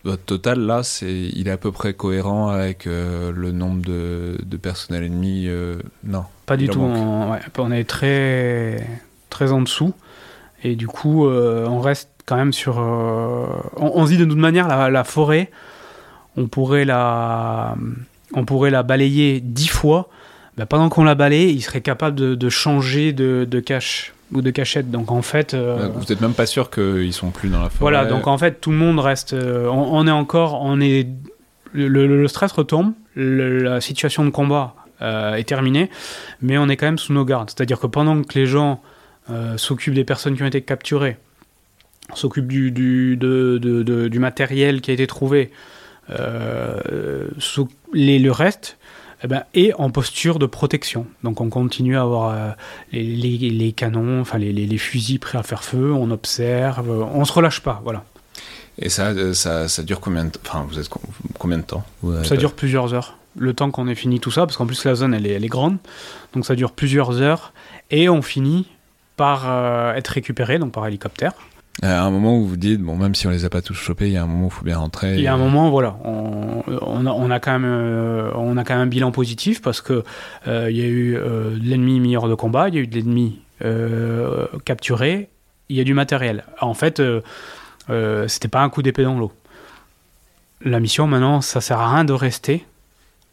[0.05, 4.57] votre, total là, c'est, il est à peu près cohérent avec le nombre de, de
[4.57, 5.49] personnels ennemis
[6.05, 6.25] Non.
[6.45, 6.81] Pas du tout.
[6.81, 8.87] on, est très,
[9.31, 9.93] très en dessous.
[10.63, 12.79] Et du coup, euh, on reste quand même sur.
[12.79, 13.47] Euh,
[13.77, 15.51] on, se dit de toute manière, la, forêt,
[16.37, 17.77] on pourrait la,
[18.35, 20.09] on pourrait la balayer dix fois.
[20.57, 24.51] Bah, pendant qu'on la balaye, il serait capable de, changer de, de, cache ou de
[24.51, 24.91] cachette.
[24.91, 25.53] Donc en fait.
[25.53, 27.79] Euh, vous n'êtes même pas sûr qu'ils sont plus dans la forêt.
[27.81, 29.35] Voilà, donc en fait, tout le monde reste.
[29.35, 30.63] On, est encore.
[30.63, 31.07] On est,
[31.75, 35.91] le, stress retombe, la situation de combat est terminée,
[36.41, 37.51] mais on est quand même sous nos gardes.
[37.51, 38.81] C'est-à-dire que pendant que les gens
[39.31, 41.17] euh, s'occupe des personnes qui ont été capturées,
[42.15, 45.51] s'occupe du, du, du, matériel qui a été trouvé,
[46.11, 47.29] euh,
[47.93, 48.79] les, le reste,
[49.25, 51.07] eh ben, et en posture de protection.
[51.25, 52.51] Donc on continue à avoir euh,
[52.93, 57.25] les, les- les canons, enfin les, les- fusils prêts à faire feu, on observe, on
[57.25, 58.05] se relâche pas, voilà.
[58.79, 61.01] Et ça, ça, ça dure combien de temps Enfin, vous êtes co-
[61.39, 61.85] combien de temps?
[62.25, 63.17] Ça dure plusieurs heures.
[63.39, 65.45] Le temps qu'on ait fini tout ça, parce qu'en plus la zone elle est, elle
[65.45, 65.79] est grande,
[66.35, 67.53] donc ça dure plusieurs heures,
[67.91, 68.67] et on finit
[69.17, 71.33] par euh, être récupéré, donc par hélicoptère.
[71.83, 74.07] À un moment où vous dites, bon, même si on les a pas tous chopés,
[74.07, 75.15] il y a un moment où il faut bien rentrer.
[75.17, 78.57] Il y a un moment, voilà, on, on a, on a quand même, euh, on
[78.57, 80.03] a quand même un bilan positif parce que
[80.47, 82.81] euh, il y a eu euh, de l'ennemi mis hors de combat, il y a
[82.81, 85.29] eu de l'ennemi euh, capturé,
[85.69, 86.45] il y a du matériel.
[86.63, 87.21] En fait, euh,
[87.91, 89.33] euh, c'était pas un coup d'épée dans l'eau.
[90.65, 92.65] La mission maintenant, ça sert à rien de rester.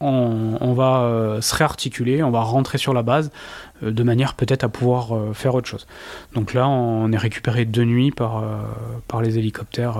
[0.00, 3.30] On, va euh, se réarticuler, on va rentrer sur la base
[3.82, 5.86] euh, de manière peut-être à pouvoir euh, faire autre chose.
[6.34, 8.44] Donc là, on est récupéré de nuit par,
[9.08, 9.98] par les hélicoptères,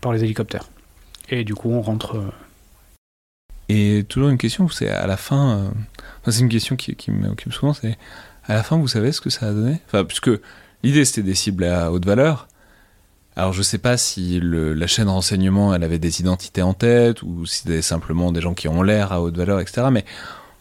[0.00, 0.68] par les hélicoptères.
[1.30, 2.20] Et du coup, on rentre.
[3.70, 5.70] Et toujours une question, c'est à la fin.
[6.28, 7.96] c'est une question qui, qui m'occupe souvent, c'est
[8.46, 9.80] à la fin, vous savez ce que ça a donné?
[9.86, 10.30] Enfin, puisque
[10.82, 12.46] l'idée c'était des cibles à haute valeur.
[13.36, 17.46] Alors, je sais pas si la chaîne renseignement, elle avait des identités en tête ou
[17.46, 19.88] si c'était simplement des gens qui ont l'air à haute valeur, etc.
[19.90, 20.04] Mais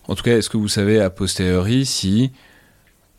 [0.08, 2.32] en tout cas, est-ce que vous savez a posteriori si,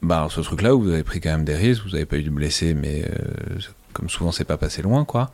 [0.03, 2.31] bah, ce truc-là, vous avez pris quand même des risques, vous n'avez pas eu de
[2.31, 3.59] blessés, mais euh,
[3.93, 5.31] comme souvent, c'est pas passé loin, quoi.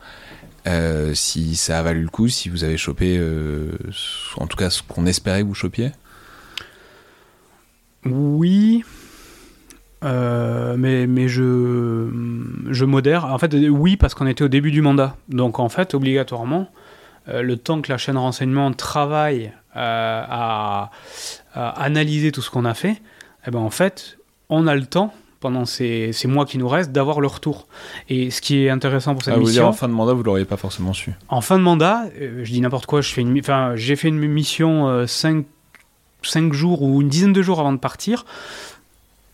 [0.67, 3.71] Euh, si ça a valu le coup, si vous avez chopé, euh,
[4.37, 5.91] en tout cas ce qu'on espérait que vous chopiez?
[8.05, 8.83] Oui.
[10.03, 12.09] Euh, mais, mais je,
[12.69, 13.25] je modère.
[13.25, 15.15] En fait, oui, parce qu'on était au début du mandat.
[15.29, 16.67] Donc, en fait, obligatoirement,
[17.29, 20.89] euh, le temps que la chaîne renseignement travaille euh, à,
[21.53, 23.01] à analyser tout ce qu'on a fait,
[23.47, 24.17] eh ben, en fait,
[24.49, 27.67] on a le temps, pendant ces, ces mois qui nous restent, d'avoir le retour.
[28.09, 29.63] Et ce qui est intéressant pour cette Ah, vous mission.
[29.63, 31.11] dire en fin de mandat, vous l'auriez pas forcément su.
[31.29, 34.07] En fin de mandat, je dis n'importe quoi, je fais une, mi- enfin, j'ai fait
[34.09, 35.45] une mission 5
[36.53, 38.25] jours ou une dizaine de jours avant de partir.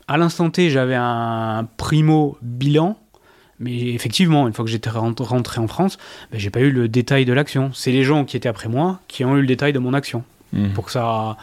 [0.08, 2.98] À l'instant T, j'avais un primo bilan,
[3.60, 5.98] mais effectivement, une fois que j'étais rent- rentré en France,
[6.32, 7.72] ben, j'ai pas eu le détail de l'action.
[7.74, 10.24] C'est les gens qui étaient après moi qui ont eu le détail de mon action
[10.54, 10.72] Mhm.
[10.74, 11.36] pour que ça,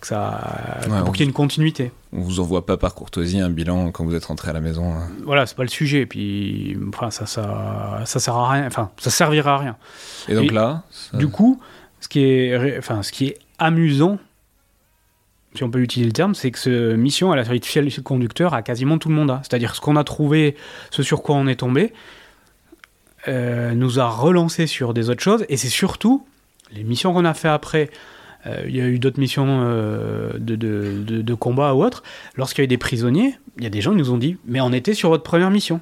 [0.00, 1.92] que ça, Ouais, pour qu'il y ait une continuité.
[2.14, 4.92] On vous envoie pas par courtoisie un bilan quand vous êtes rentré à la maison.
[4.94, 5.08] hein.
[5.24, 6.00] Voilà, c'est pas le sujet.
[6.00, 8.66] Et puis, enfin, ça, ça, ça sert à rien.
[8.66, 9.76] Enfin, ça servira à rien.
[10.28, 11.60] Et donc Et là, ça- Du coup,
[12.00, 14.18] ce qui est, enfin, ce qui est amusant,
[15.56, 18.02] si on peut utiliser le terme, c'est que ce mission, elle a servi de fil
[18.02, 19.40] conducteur à quasiment tout le mandat.
[19.42, 20.56] C'est-à-dire ce qu'on a trouvé,
[20.90, 21.92] ce sur quoi on est tombé,
[23.28, 25.44] euh, nous a relancé sur des autres choses.
[25.48, 26.24] Et c'est surtout
[26.72, 27.90] les missions qu'on a fait après.
[28.46, 32.02] euh, Il y a eu d'autres missions euh, de, de, de- de combat ou autres.
[32.36, 34.36] Lorsqu'il y a eu des prisonniers, il y a des gens qui nous ont dit
[34.46, 35.80] Mais on était sur votre première mission.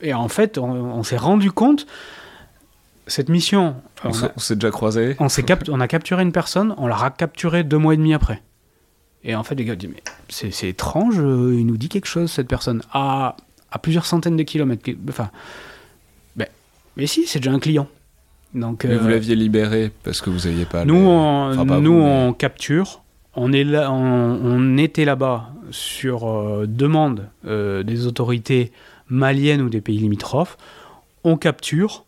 [0.00, 1.86] Et en fait, on, on s'est rendu compte,
[3.06, 5.16] cette mission, on s'est- déjà croisé.
[5.18, 8.40] on, cap- on a capturé une personne, on l'a recapturé deux mois et demi après.
[9.24, 12.06] Et en fait, les gars disent, mais c'est, c'est étrange, euh, il nous dit quelque
[12.06, 13.36] chose, cette personne, à,
[13.70, 14.88] à plusieurs centaines de kilomètres.
[15.08, 15.30] Enfin,
[16.36, 16.48] ben,
[16.96, 17.86] mais si, c'est déjà un client.
[18.54, 20.84] Donc, Mais euh, vous l'aviez libéré parce que vous aviez pas.
[20.84, 23.02] nous, on, enfin, pas nous vous, mais- on capture.
[23.36, 28.72] On, est là, on, on était là-bas sur euh, demande euh, des autorités
[29.08, 30.56] maliennes ou des pays limitrophes.
[31.22, 32.04] On capture,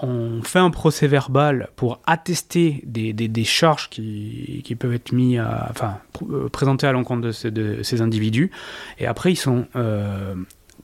[0.00, 5.98] on fait un procès verbal pour attester des, charges qui, peuvent être mis à, enfin,
[6.30, 8.50] euh, présentées à l'encontre de, ces- individus.
[8.98, 10.34] Et après, ils sont euh,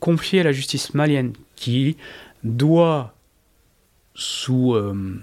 [0.01, 1.99] confiés à la justice malienne qui
[2.43, 3.15] doit,
[4.15, 5.21] sous, euh,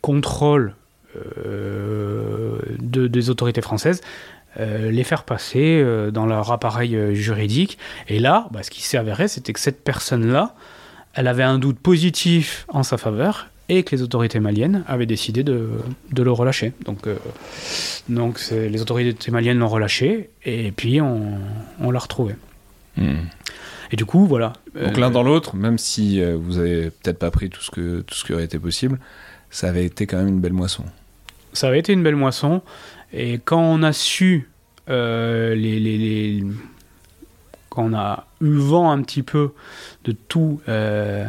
[0.00, 0.74] contrôle
[1.14, 4.00] de- des autorités françaises,
[4.58, 7.78] les faire passer dans leur appareil juridique.
[8.08, 10.54] Et là, bah, ce qui s'est avéré, c'était que cette personne-là,
[11.14, 15.42] elle avait un doute positif en sa faveur et que les autorités maliennes avaient décidé
[15.44, 15.68] de,
[16.10, 16.72] de le relâcher.
[16.84, 17.16] Donc, euh,
[18.08, 21.38] donc les autorités maliennes l'ont relâché et puis on,
[21.80, 22.34] on l'a retrouvé.
[22.96, 23.24] Hmm.
[23.90, 24.52] Et du coup, voilà.
[24.74, 27.70] Donc Euh, l'un dans l'autre, même si euh, vous avez peut-être pas pris tout ce
[27.70, 28.98] que tout ce qui aurait été possible,
[29.50, 30.84] ça avait été quand même une belle moisson.
[31.52, 32.62] ça avait été une belle moisson.
[33.12, 34.48] Et quand on a su,
[34.88, 36.42] euh, les, les-
[37.78, 39.52] on a eu vent un petit peu
[40.04, 41.26] de tout, euh,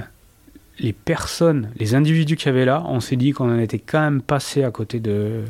[0.79, 4.01] les personnes, les individus qu'il y avait là, on s'est dit qu'on en était quand
[4.01, 5.41] même passé à côté de,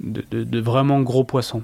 [0.00, 1.62] de, de- de vraiment gros poissons.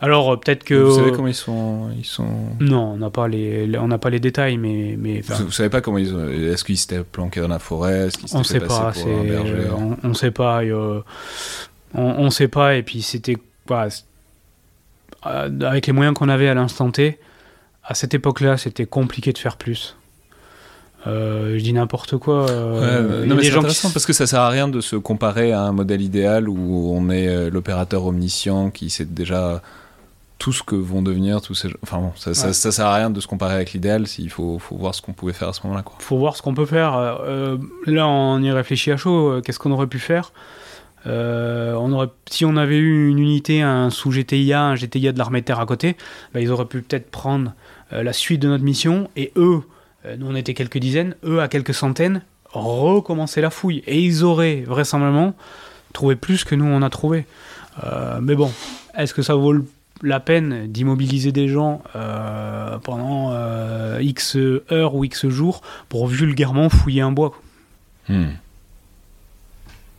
[0.00, 0.74] Alors euh, peut-être que...
[0.74, 2.28] Vous savez comment ils sont ils sont
[2.60, 5.80] Non, on n'a pas les, on pas les détails, mais, mais vous, vous savez pas
[5.80, 8.66] comment ils ont est-ce qu'ils s'étaient planqués dans la forêt, est-ce qu'ils on s'étaient sait
[8.66, 11.00] pas, pour un c'est- berger on, on sait pas, et, euh,
[11.94, 13.88] on, on sait pas, et puis c'était voilà,
[15.26, 17.18] euh, avec les moyens qu'on avait à l'instant T,
[17.84, 19.96] à cette époque-là, c'était compliqué de faire plus.
[21.06, 22.48] Euh, je dis n'importe quoi.
[22.48, 24.96] euh, non, mais des c'est qui intéressant parce que ça sert à rien de se
[24.96, 29.60] comparer à un modèle idéal où on est euh, l'opérateur omniscient qui sait déjà
[30.38, 31.68] tout ce que vont devenir tous ces.
[31.82, 32.52] Enfin bon, ça, Ouais.
[32.54, 34.06] ça sert à rien de se comparer avec l'idéal.
[34.06, 35.96] S'il faut, faut voir ce qu'on pouvait faire à ce moment-là, quoi.
[35.98, 36.96] faut voir ce qu'on peut faire.
[36.96, 39.40] Euh, là, on y réfléchit à chaud.
[39.44, 40.32] Qu'est-ce qu'on aurait pu faire?
[41.06, 45.18] Euh, on aurait, Si on avait eu une unité, un sous GTIA, un GTIA de
[45.18, 45.96] l'armée terre à côté,
[46.32, 47.52] bah, ils auraient pu peut-être prendre
[47.92, 49.62] euh, la suite de notre mission et eux,
[50.06, 53.82] euh, nous on était quelques dizaines, eux à quelques centaines, recommencer la fouille.
[53.86, 55.34] Et ils auraient vraisemblablement
[55.92, 57.26] trouvé plus que nous on a trouvé.
[58.20, 58.52] Mais bon,
[58.96, 59.54] est-ce que ça vaut
[60.02, 61.82] la peine d'immobiliser des gens
[62.84, 63.32] pendant
[63.98, 64.36] X
[64.70, 67.32] heures ou X jours pour vulgairement fouiller un bois.
[68.08, 68.34] Hmm.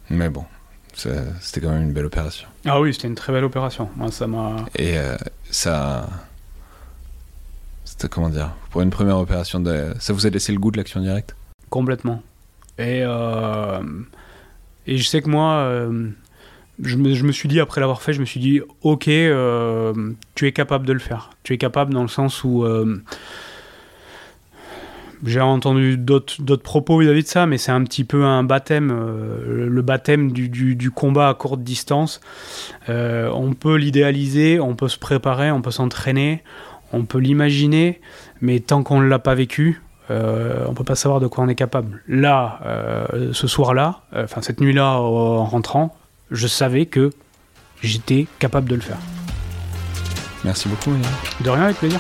[0.10, 0.45] Mais bon,
[0.96, 2.48] c'était quand même une belle opération.
[2.66, 3.89] Ah oui, c'était une très belle opération.
[3.96, 4.66] Moi, ça m'a.
[4.76, 5.16] Et euh,
[5.50, 6.08] ça.
[7.84, 9.93] C'était comment dire Pour une première opération, de...
[10.00, 11.36] ça vous a laissé le goût de l'action directe?
[11.70, 12.22] Complètement.
[12.78, 13.82] Et, euh,
[14.88, 16.10] et je sais que moi, euh,
[16.82, 20.48] je, me, je me suis dit, après l'avoir fait, je me suis dit, ok, tu
[20.48, 21.30] es capable de le faire.
[21.43, 22.66] Tu es capable dans le sens où.
[25.26, 29.67] J'ai entendu d'autres propos vis-à-vis de ça, mais c'est un petit peu un baptême, euh,
[29.69, 32.21] le baptême du, du- du combat à courte distance.
[32.89, 36.43] Euh, on peut l'idéaliser, on peut se préparer, on peut s'entraîner,
[36.93, 38.01] on peut l'imaginer,
[38.41, 41.47] mais tant qu'on ne l'a pas vécu, euh, on peut pas savoir de quoi on
[41.47, 42.01] est capable.
[42.07, 45.95] Là, euh, ce soir-là, enfin cette nuit-là, en rentrant,
[46.32, 47.09] je savais que
[47.82, 48.97] j'étais capable de le faire.
[50.43, 50.91] Merci beaucoup.
[50.91, 51.01] Yann.
[51.43, 51.99] De rien, avec plaisir.